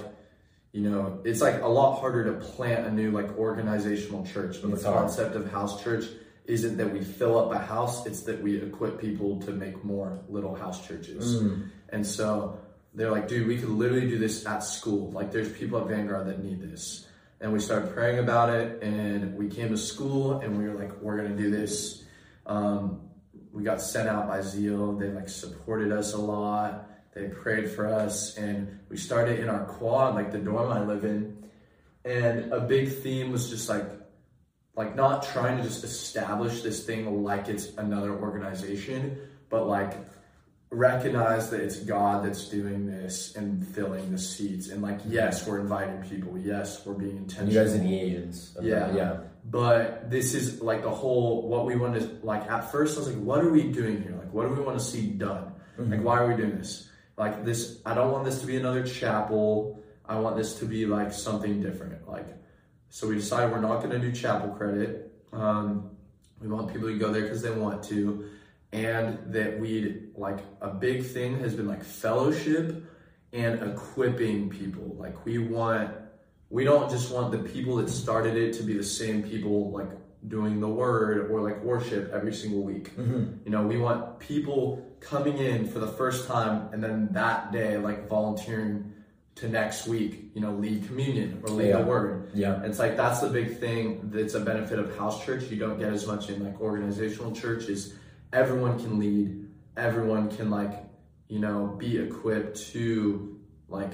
[0.72, 4.60] you know, it's like a lot harder to plant a new like organizational church.
[4.62, 5.06] But It's the hard.
[5.06, 6.04] concept of house church
[6.44, 10.20] isn't that we fill up a house, it's that we equip people to make more
[10.28, 11.42] little house churches.
[11.42, 11.70] Mm.
[11.88, 12.58] And so
[12.96, 15.10] they're like, dude, we could literally do this at school.
[15.10, 17.06] Like, there's people at Vanguard that need this.
[17.40, 21.02] And we started praying about it, and we came to school, and we were like,
[21.02, 22.02] we're gonna do this.
[22.46, 23.02] Um,
[23.52, 24.94] we got sent out by Zeal.
[24.94, 26.88] They like supported us a lot.
[27.14, 31.04] They prayed for us, and we started in our quad, like the dorm I live
[31.04, 31.44] in.
[32.06, 33.84] And a big theme was just like,
[34.74, 39.18] like not trying to just establish this thing like it's another organization,
[39.50, 39.94] but like
[40.70, 44.68] recognize that it's God that's doing this and filling the seats.
[44.68, 46.36] And like, yes, we're inviting people.
[46.38, 47.52] Yes, we're being intentional.
[47.52, 48.56] you guys are the agents.
[48.60, 48.80] Yeah.
[48.80, 48.94] that.
[48.94, 49.16] Yeah.
[49.44, 52.50] But this is like the whole what we want to like.
[52.50, 54.16] At first, I was like, "What are we doing here?
[54.18, 55.52] Like, what do we want to see done?
[55.78, 56.88] Like, why are we doing this?
[57.16, 57.80] Like, this.
[57.86, 59.80] I don't want this to be another chapel.
[60.08, 62.08] I want this to be like something different.
[62.08, 62.26] Like,
[62.88, 65.12] so we decided we're not going to do chapel credit.
[65.32, 65.90] Um,
[66.40, 68.28] we want people to go there because they want to,
[68.72, 72.84] and that we like a big thing has been like fellowship
[73.32, 74.96] and equipping people.
[74.98, 75.92] Like, we want
[76.48, 79.88] we don't just want the people that started it to be the same people like
[80.28, 82.96] doing the word or like worship every single week.
[82.96, 83.38] Mm-hmm.
[83.44, 87.76] You know, we want people coming in for the first time and then that day
[87.78, 88.92] like volunteering
[89.36, 91.78] to next week, you know, lead communion or lead Yeah.
[91.78, 92.30] the word.
[92.32, 92.62] Yeah.
[92.62, 95.50] It's like that's the big thing that's a benefit of house church.
[95.50, 97.94] You don't get as much in like organizational church is
[98.32, 100.84] everyone can lead, everyone can like,
[101.28, 103.92] you know, be equipped to like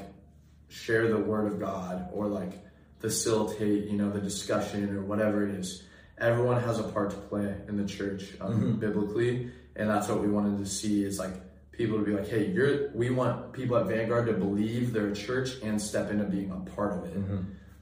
[0.68, 2.64] share the word of God or like
[2.98, 5.82] facilitate, you know, the discussion or whatever it is.
[6.18, 10.28] Everyone has a part to play in the church um, biblically, and that's what we
[10.28, 11.32] wanted to see is like
[11.72, 12.90] people to be like, hey, you're.
[12.92, 16.70] We want people at Vanguard to believe they're a church and step into being a
[16.70, 17.16] part of it.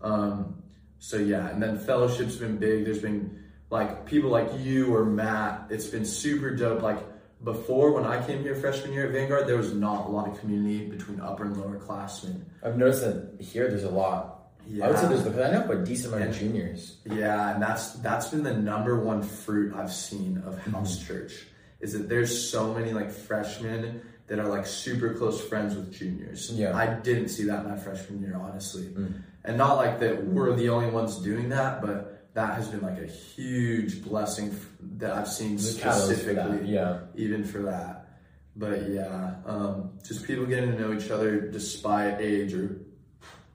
[0.01, 0.63] Um,
[0.99, 2.85] so yeah, and then fellowship's been big.
[2.85, 3.40] There's been
[3.71, 5.67] like people like you or Matt.
[5.71, 6.83] It's been super dope.
[6.83, 6.99] Like
[7.43, 10.39] before, when I came here freshman year at Vanguard, there was not a lot of
[10.41, 12.45] community between upper and lower classmen.
[12.63, 14.37] I've noticed that here there's a lot.
[14.67, 14.87] Yeah.
[14.87, 16.99] I would say there's because I know a decent amount of juniors.
[17.05, 20.73] Yeah, and that's that's been the number one fruit I've seen of mm-hmm.
[20.73, 21.47] house church
[21.81, 26.51] is that there's so many like freshmen that are like super close friends with juniors.
[26.53, 26.77] Yeah.
[26.77, 28.85] I didn't see that my freshman year, honestly.
[28.85, 29.23] Mm.
[29.45, 32.99] And not like that we're the only ones doing that, but that has been like
[32.99, 34.55] a huge blessing
[34.99, 36.69] that I've seen for specifically.
[36.69, 37.01] Yeah.
[37.15, 38.09] even for that.
[38.57, 42.81] But yeah, um, just people getting to know each other despite age or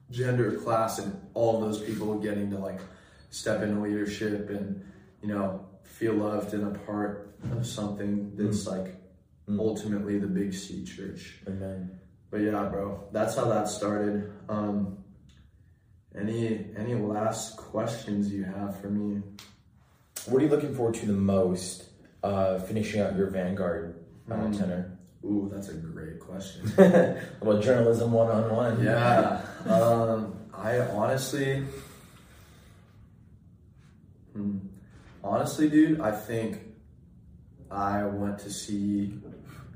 [0.10, 2.80] gender or class, and all those people getting to like
[3.30, 4.84] step into leadership and
[5.22, 8.96] you know feel loved and a part of something that's like
[9.60, 11.40] ultimately the big C church.
[11.48, 12.00] Amen.
[12.32, 14.32] But yeah, bro, that's how that started.
[14.50, 14.98] Um,
[16.18, 19.22] any any last questions you have for me?
[20.28, 21.86] What are you looking forward to the most
[22.24, 23.96] uh, finishing out your Vanguard
[24.32, 24.52] uh, Hmm.
[24.54, 24.92] tenor?
[25.24, 26.72] Ooh, that's a great question.
[27.42, 28.84] about journalism one on one.
[28.84, 29.42] Yeah.
[29.68, 31.64] Um, I honestly,
[34.34, 34.58] Hmm.
[35.24, 36.60] honestly, dude, I think
[37.72, 39.20] I want to see.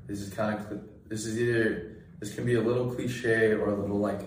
[0.06, 0.80] This is kind of.
[1.08, 1.96] This is either.
[2.20, 4.20] This can be a little cliche or a little like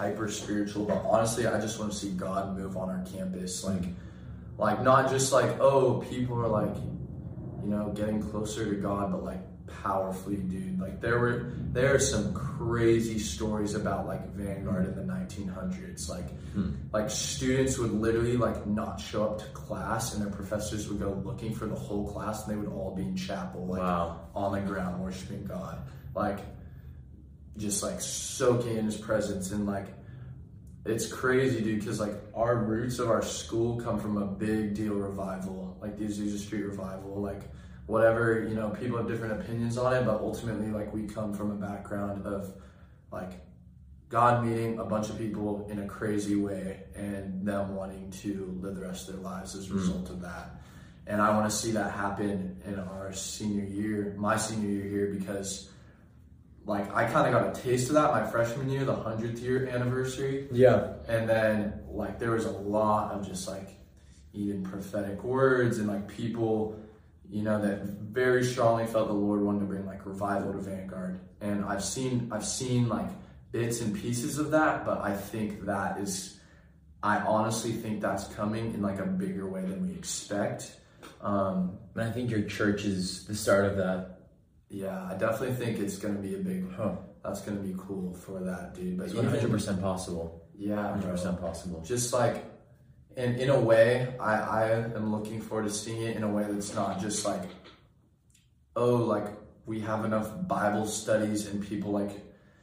[0.00, 3.62] hyper spiritual, but honestly, I just want to see God move on our campus.
[3.62, 3.82] Like,
[4.56, 6.74] like not just like oh, people are like,
[7.62, 9.40] you know, getting closer to God, but like
[9.82, 10.80] powerfully, dude.
[10.80, 16.08] Like there were there are some crazy stories about like Vanguard in the 1900s.
[16.08, 16.70] Like hmm.
[16.94, 21.20] like students would literally like not show up to class, and their professors would go
[21.26, 24.28] looking for the whole class, and they would all be in chapel, like Wow.
[24.34, 25.78] on the ground worshiping God,
[26.14, 26.38] like
[27.60, 29.86] just like soaking in His presence, and like
[30.84, 34.94] it's crazy, dude, because like our roots of our school come from a big deal
[34.94, 37.42] revival, like the Azusa Street revival, like
[37.86, 41.50] whatever, you know, people have different opinions on it, but ultimately, like we come from
[41.50, 42.54] a background of
[43.12, 43.32] like
[44.08, 48.74] God meeting a bunch of people in a crazy way and them wanting to live
[48.74, 49.78] the rest of their lives as a hmm.
[49.78, 50.56] result of that.
[51.06, 55.06] And I want to see that happen in our senior year, my senior year here,
[55.18, 55.68] because
[56.70, 59.66] like I kind of got a taste of that my freshman year, the 100th year
[59.66, 60.46] anniversary.
[60.52, 60.92] Yeah.
[61.08, 63.70] And then like there was a lot of just like
[64.32, 66.78] even prophetic words and like people,
[67.28, 71.18] you know, that very strongly felt the Lord wanted to bring like revival to Vanguard.
[71.40, 73.08] And I've seen I've seen like
[73.50, 76.38] bits and pieces of that, but I think that is
[77.02, 80.70] I honestly think that's coming in like a bigger way than we expect.
[81.20, 84.19] Um, And I think your church is the start of that.
[84.70, 86.92] Yeah, I definitely think it's gonna be a big Huh.
[87.24, 88.96] that's gonna be cool for that dude.
[88.98, 90.46] But 100% possible.
[90.56, 91.80] yeah, 100% possible.
[91.82, 92.44] just like
[93.16, 96.44] in in a way I, I am looking forward to seeing it in a way
[96.48, 97.42] that's not just like
[98.76, 99.26] oh like
[99.66, 102.12] we have enough bible studies and people like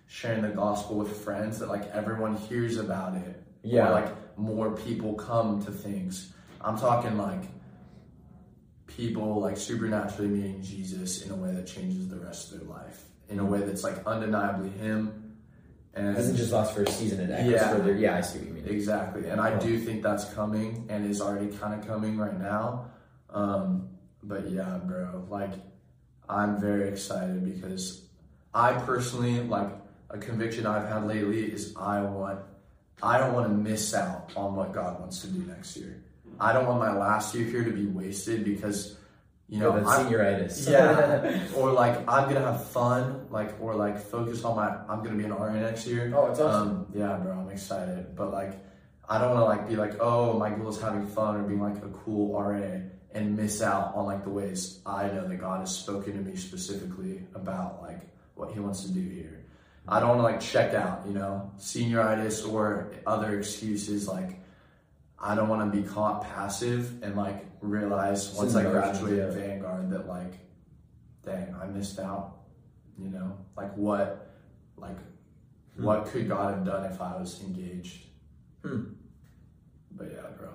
[0.08, 3.90] sharing the gospel with friends that like everyone hears about it Yeah.
[3.90, 6.32] or like more people come to things
[6.62, 7.44] i'm talking like
[8.98, 13.04] people like supernaturally meeting jesus in a way that changes the rest of their life
[13.30, 15.24] in a way that's like undeniably him
[15.94, 17.20] and It doesn't just last for a season.
[17.22, 17.70] It echoes Yeah.
[17.72, 17.94] further.
[17.96, 18.66] Yeah, I see what you mean.
[18.68, 22.86] Exactly, and I do think that's coming and is already kind of coming right now.
[23.32, 23.90] Um,
[24.22, 25.54] but yeah, bro, like
[26.30, 28.04] I'm very excited because
[28.54, 29.70] I personally like
[30.12, 32.42] a conviction I've had lately is I want
[33.02, 36.04] I don't want to miss out on what God wants to do next year.
[36.40, 38.98] I don't want my last year here to be wasted because
[39.50, 40.70] you know Yeah, senioritis.
[40.70, 44.70] yeah, or like I'm gonna have fun, like or like focus on my.
[44.90, 46.14] I'm gonna be an RA next year.
[46.16, 46.70] Oh, it's awesome.
[46.70, 48.54] Um, yeah, bro, I'm excited, but like
[49.10, 51.62] I don't want to like be like, oh, my goal is having fun or being
[51.62, 52.82] like a cool RA
[53.14, 56.36] and miss out on like the ways I know that God has spoken to me
[56.36, 58.02] specifically about like
[58.36, 59.46] what He wants to do here.
[59.88, 64.42] I don't want to like check out, you know, senioritis or other excuses like.
[65.20, 69.30] I don't want to be caught passive and like realize once I graduate yeah.
[69.30, 70.34] Vanguard that like,
[71.26, 72.36] dang, I missed out.
[73.00, 74.34] You know, like what,
[74.78, 74.98] like,
[75.76, 75.84] Hmm.
[75.84, 78.06] what could God have done if I was engaged?
[78.64, 78.84] Hmm.
[79.92, 80.50] But yeah, bro,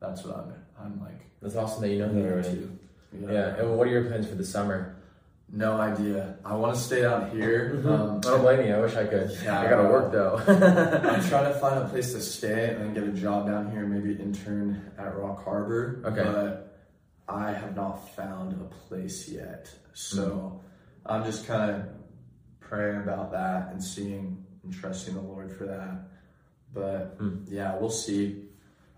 [0.00, 0.52] that's what I'm.
[0.82, 1.20] I'm like.
[1.40, 2.48] That's awesome that you know that already.
[2.48, 2.78] into.
[3.32, 3.56] Yeah.
[3.56, 4.93] And what are your plans for the summer?
[5.56, 6.36] No idea.
[6.44, 7.80] I want to stay out here.
[7.86, 8.74] Um, I don't blame you.
[8.74, 9.30] I wish I could.
[9.44, 10.36] Yeah, I gotta work though.
[10.48, 13.86] I'm trying to find a place to stay and then get a job down here,
[13.86, 16.02] maybe intern at Rock Harbor.
[16.06, 16.24] Okay.
[16.24, 16.76] But
[17.28, 19.70] I have not found a place yet.
[19.92, 20.60] So
[21.06, 21.12] Hmm.
[21.12, 21.82] I'm just kind of
[22.58, 25.98] praying about that and seeing and trusting the Lord for that.
[26.72, 27.44] But Hmm.
[27.46, 28.48] yeah, we'll see.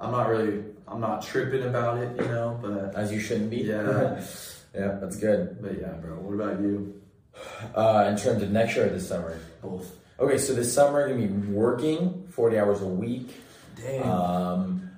[0.00, 3.58] I'm not really, I'm not tripping about it, you know, but As you shouldn't be.
[3.58, 4.22] Yeah.
[4.74, 5.58] yeah, that's good.
[5.62, 6.14] but yeah, bro.
[6.16, 7.00] What about you?
[7.74, 9.38] Uh, in terms of next year or this summer.
[9.62, 9.94] Both.
[10.18, 13.28] Okay, so this summer I'm gonna be working 40 hours a week.
[13.76, 14.08] Damn.
[14.08, 14.90] Um,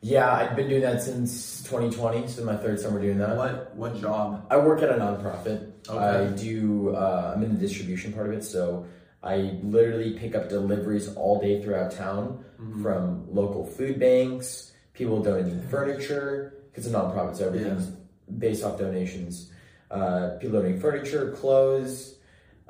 [0.00, 2.26] yeah, I've been doing that since 2020.
[2.28, 3.36] so my third summer doing that.
[3.36, 4.46] what what job?
[4.50, 5.72] I work at a nonprofit.
[5.88, 5.98] Okay.
[5.98, 6.94] I do.
[6.96, 8.86] Uh, I'm in the distribution part of it, so
[9.22, 12.82] I literally pick up deliveries all day throughout town Mm-hmm.
[12.82, 16.54] from local food banks, people donating furniture.
[16.74, 17.90] It's a nonprofit, so everything's
[18.38, 19.50] based off donations.
[19.90, 22.16] Uh, people donating furniture, clothes,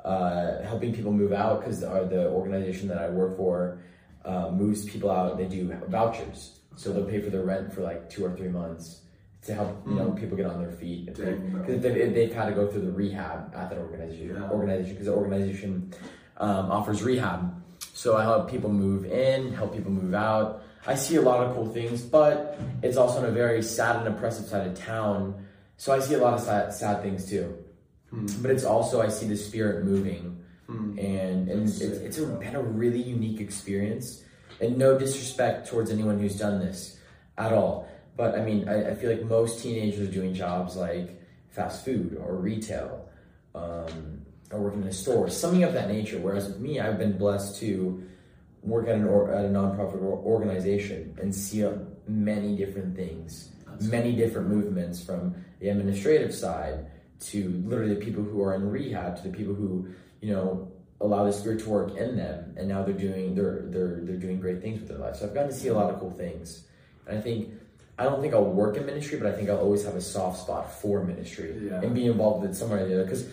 [0.03, 3.79] uh, helping people move out because the organization that I work for
[4.23, 5.37] uh, moves people out.
[5.37, 9.01] They do vouchers, so they'll pay for their rent for like two or three months
[9.43, 11.07] to help you know people get on their feet.
[11.09, 11.61] If they- Dang, bro.
[11.61, 14.35] because they've, they've had to go through the rehab at that organization.
[14.35, 14.49] Yeah.
[14.49, 15.93] Organization because the organization
[16.37, 17.61] um, offers rehab.
[17.93, 20.63] So I help people move in, help people move out.
[20.87, 24.07] I see a lot of cool things, but it's also in a very sad and
[24.07, 25.45] oppressive side of town.
[25.77, 27.57] So I see a lot of sad, sad things too.
[28.09, 28.27] Hmm.
[28.41, 30.31] But it's also I see the spirit moving,
[30.67, 30.97] Hmm.
[30.97, 34.23] and and it's, it's a, been a really unique experience.
[34.61, 36.97] And no disrespect towards anyone who's done this
[37.37, 37.89] at all.
[38.15, 42.17] But I mean, I, I feel like most teenagers are doing jobs like fast food
[42.23, 43.09] or retail,
[43.53, 44.21] um,
[44.51, 46.19] or working in a store, something of that nature.
[46.19, 48.03] Whereas with me, I've been blessed to
[48.65, 51.73] work at an or, at a nonprofit or- organization and see uh,
[52.07, 56.87] many different things, That's- many different movements from the administrative side
[57.21, 59.87] to literally the people who are in rehab to the people who
[60.21, 60.69] you know
[61.01, 64.39] allow the spirit to work in them and now they're doing they're they're they're doing
[64.39, 66.65] great things with their life so i've gotten to see a lot of cool things.
[67.07, 67.53] And i think
[67.97, 70.39] i don't think i'll work in ministry but i think i'll always have a soft
[70.41, 71.81] spot for ministry Yeah.
[71.81, 73.03] and be involved in it somewhere or the other.
[73.03, 73.27] Because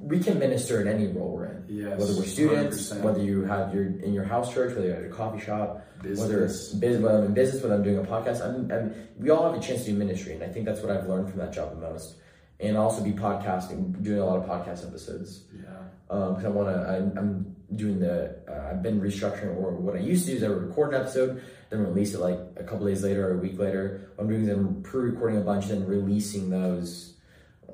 [0.00, 3.02] we can minister in any role we're in Yes, whether we're students 100%.
[3.02, 6.44] whether you have your in your house church whether you're at a coffee shop whether
[6.44, 6.74] it's Business.
[6.74, 9.60] business, whether I'm in business, whether I'm doing a podcast, I'm, I'm, we all have
[9.60, 11.70] a chance to do ministry, and I think that's what I've learned from that job
[11.74, 12.14] the most.
[12.60, 15.64] And also be podcasting, doing a lot of podcast episodes Yeah.
[16.06, 16.88] because I want to.
[16.88, 18.36] I'm, I'm doing the.
[18.48, 21.00] Uh, I've been restructuring, or what I used to do is I would record an
[21.00, 24.08] episode, then release it like a couple days later or a week later.
[24.14, 27.14] What I'm doing is I'm pre-recording a bunch, then releasing those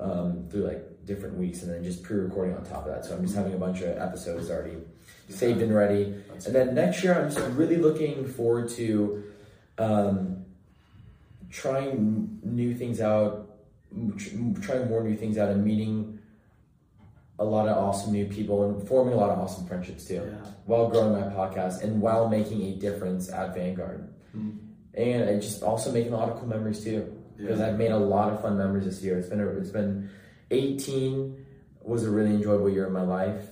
[0.01, 3.05] um, through like different weeks, and then just pre-recording on top of that.
[3.05, 4.77] So I'm just having a bunch of episodes already
[5.29, 6.15] saved and ready.
[6.47, 9.25] And then next year, I'm just really looking forward to
[9.79, 10.45] um,
[11.51, 13.51] trying new things out,
[14.61, 16.19] trying more new things out, and meeting
[17.39, 20.49] a lot of awesome new people and forming a lot of awesome friendships too, Yeah.
[20.67, 24.07] while growing my podcast and while making a difference at Vanguard.
[24.37, 24.59] Mm.
[24.95, 27.69] And I just also making a lot of cool memories too, because Yeah.
[27.69, 29.19] I've made a lot of fun memories this year.
[29.19, 30.09] It's been a, it's been
[30.55, 31.45] 18
[31.83, 33.45] was a really enjoyable year in my life.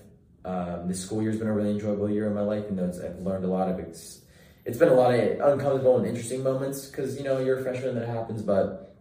[0.44, 3.18] Um, this school year's been a really enjoyable year in my life, and it's, I've
[3.20, 4.20] learned a lot of it's.
[4.64, 5.20] It's been a lot of
[5.52, 8.96] uncomfortable and interesting moments because you know you're a freshman that happens, but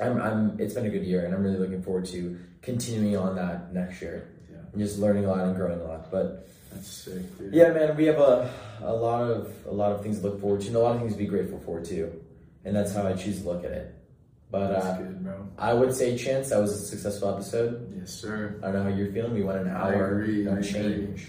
[0.00, 0.60] I'm, I'm.
[0.60, 4.02] It's been a good year, and I'm really looking forward to continuing on that next
[4.02, 4.58] year Yeah.
[4.72, 6.10] and just learning a lot and growing a lot.
[6.10, 7.22] But That's sick,
[7.52, 8.50] yeah, man, we have a
[8.82, 11.00] a lot of a lot of things to look forward to, and a lot of
[11.00, 12.12] things to be grateful for too,
[12.64, 13.94] and that's how I choose to look at it.
[14.50, 15.28] But uh, good.
[15.58, 17.92] I would say, Chance, that was a successful episode.
[17.98, 18.58] Yes, sir.
[18.62, 19.34] I don't know how you're feeling.
[19.34, 20.72] We went an I hour agree, I and agree.
[20.72, 21.28] change.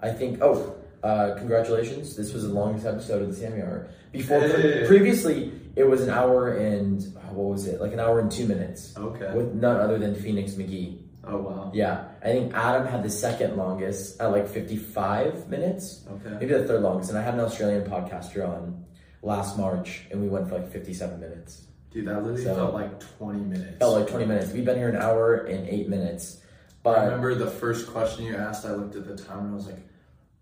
[0.00, 0.38] I think.
[0.40, 2.14] Oh, uh, congratulations!
[2.16, 3.88] This was the longest episode of the Sammy Hour.
[4.12, 4.86] Before, Hey.
[4.86, 7.80] previously, it was an hour and uh, what was it?
[7.80, 9.32] Like an hour and two minutes Okay.
[9.34, 10.98] with none other than Phoenix McGee.
[11.26, 11.70] Oh wow.
[11.74, 16.04] Yeah, I think Adam had the second longest at like 55 minutes.
[16.10, 16.36] Okay.
[16.38, 17.10] Maybe the third longest.
[17.10, 18.84] And I had an Australian podcaster on
[19.22, 21.66] last March, and we went for like 57 minutes.
[21.94, 23.78] Dude, that literally So- felt like 20 minutes.
[23.78, 24.52] Felt like 20 minutes.
[24.52, 26.38] We've been here an hour and eight minutes.
[26.82, 29.54] But I remember the first question you asked, I looked at the time and I
[29.54, 29.78] was like,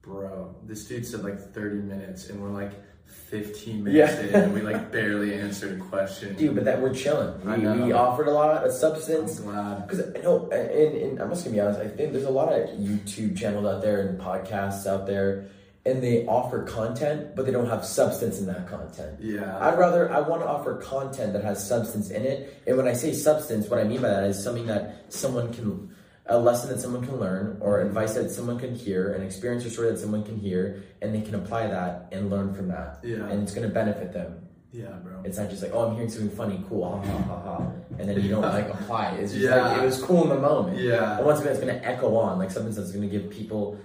[0.01, 2.73] bro, this dude said like 30 minutes and we're like
[3.05, 4.27] 15 minutes Yeah.
[4.29, 6.35] in and we like barely answered a question.
[6.37, 7.35] dude, but that we're chilling.
[7.47, 9.39] I We, we offered a lot of I'm substance.
[9.41, 9.87] glad.
[9.87, 11.81] Because no, and, and I'm just gonna be honest.
[11.81, 15.45] I think there's a lot of YouTube channels out there and podcasts out there,
[15.85, 19.19] and they offer content, but they don't have substance in that content.
[19.21, 19.59] Yeah.
[19.59, 22.63] I'd rather I want to offer content that has substance in it.
[22.67, 25.91] And when I say substance, what I mean by that is something that someone can
[26.27, 29.71] a lesson that someone can learn or advice that someone can hear, an experience or
[29.71, 33.01] story that someone can hear and they can apply that and learn from that.
[33.03, 33.27] Yeah.
[33.29, 34.39] And it's going to benefit them.
[34.71, 35.21] Yeah, bro.
[35.25, 38.09] It's not just like, oh, I'm hearing something funny, cool, ha ha ha ha, and
[38.09, 39.25] then you don't like apply it.
[39.25, 39.69] It's just Yeah.
[39.69, 40.79] like it was cool in the moment.
[40.79, 41.17] Yeah.
[41.19, 43.79] But once again, it's to echo on, like something that's to give people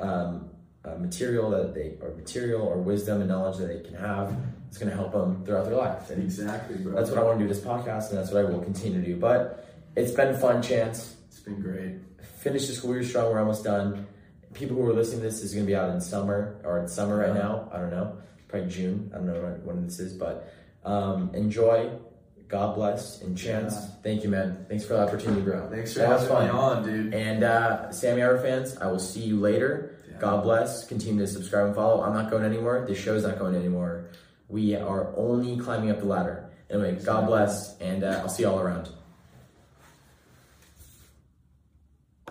[0.00, 0.50] um,
[0.84, 4.34] uh, material that they, or material or wisdom and knowledge that they can have.
[4.68, 6.08] It's going to help them throughout their life.
[6.10, 6.94] And Exactly, bro.
[6.94, 9.00] that's what I want to do with this podcast, and that's what I will continue
[9.00, 9.16] to do.
[9.16, 11.14] But it's been fun, Chance.
[11.28, 11.96] It's been great.
[12.38, 13.30] Finish the school year strong.
[13.30, 14.06] We're almost done.
[14.54, 16.88] People who are listening to this is going to be out in summer or in
[16.88, 17.68] summer right now.
[17.72, 18.16] I don't know.
[18.48, 19.10] Probably June.
[19.14, 20.52] I don't know when- this is, but
[20.84, 21.90] um, enjoy.
[22.48, 23.74] God bless and Chance.
[23.74, 23.86] Yeah.
[24.02, 24.66] Thank you, man.
[24.68, 25.70] Thanks for the opportunity, bro.
[25.70, 26.60] Thanks for That was having me fun.
[26.60, 27.14] on, dude.
[27.14, 29.96] And uh, Sammy Hour fans, I will see you later.
[30.18, 30.86] God bless.
[30.86, 32.02] Continue to subscribe and follow.
[32.02, 32.86] I'm not going anywhere.
[32.86, 34.10] This show's not going anywhere.
[34.48, 36.50] We are only climbing up the ladder.
[36.70, 38.88] Anyway, God bless, and uh, I'll see you all around.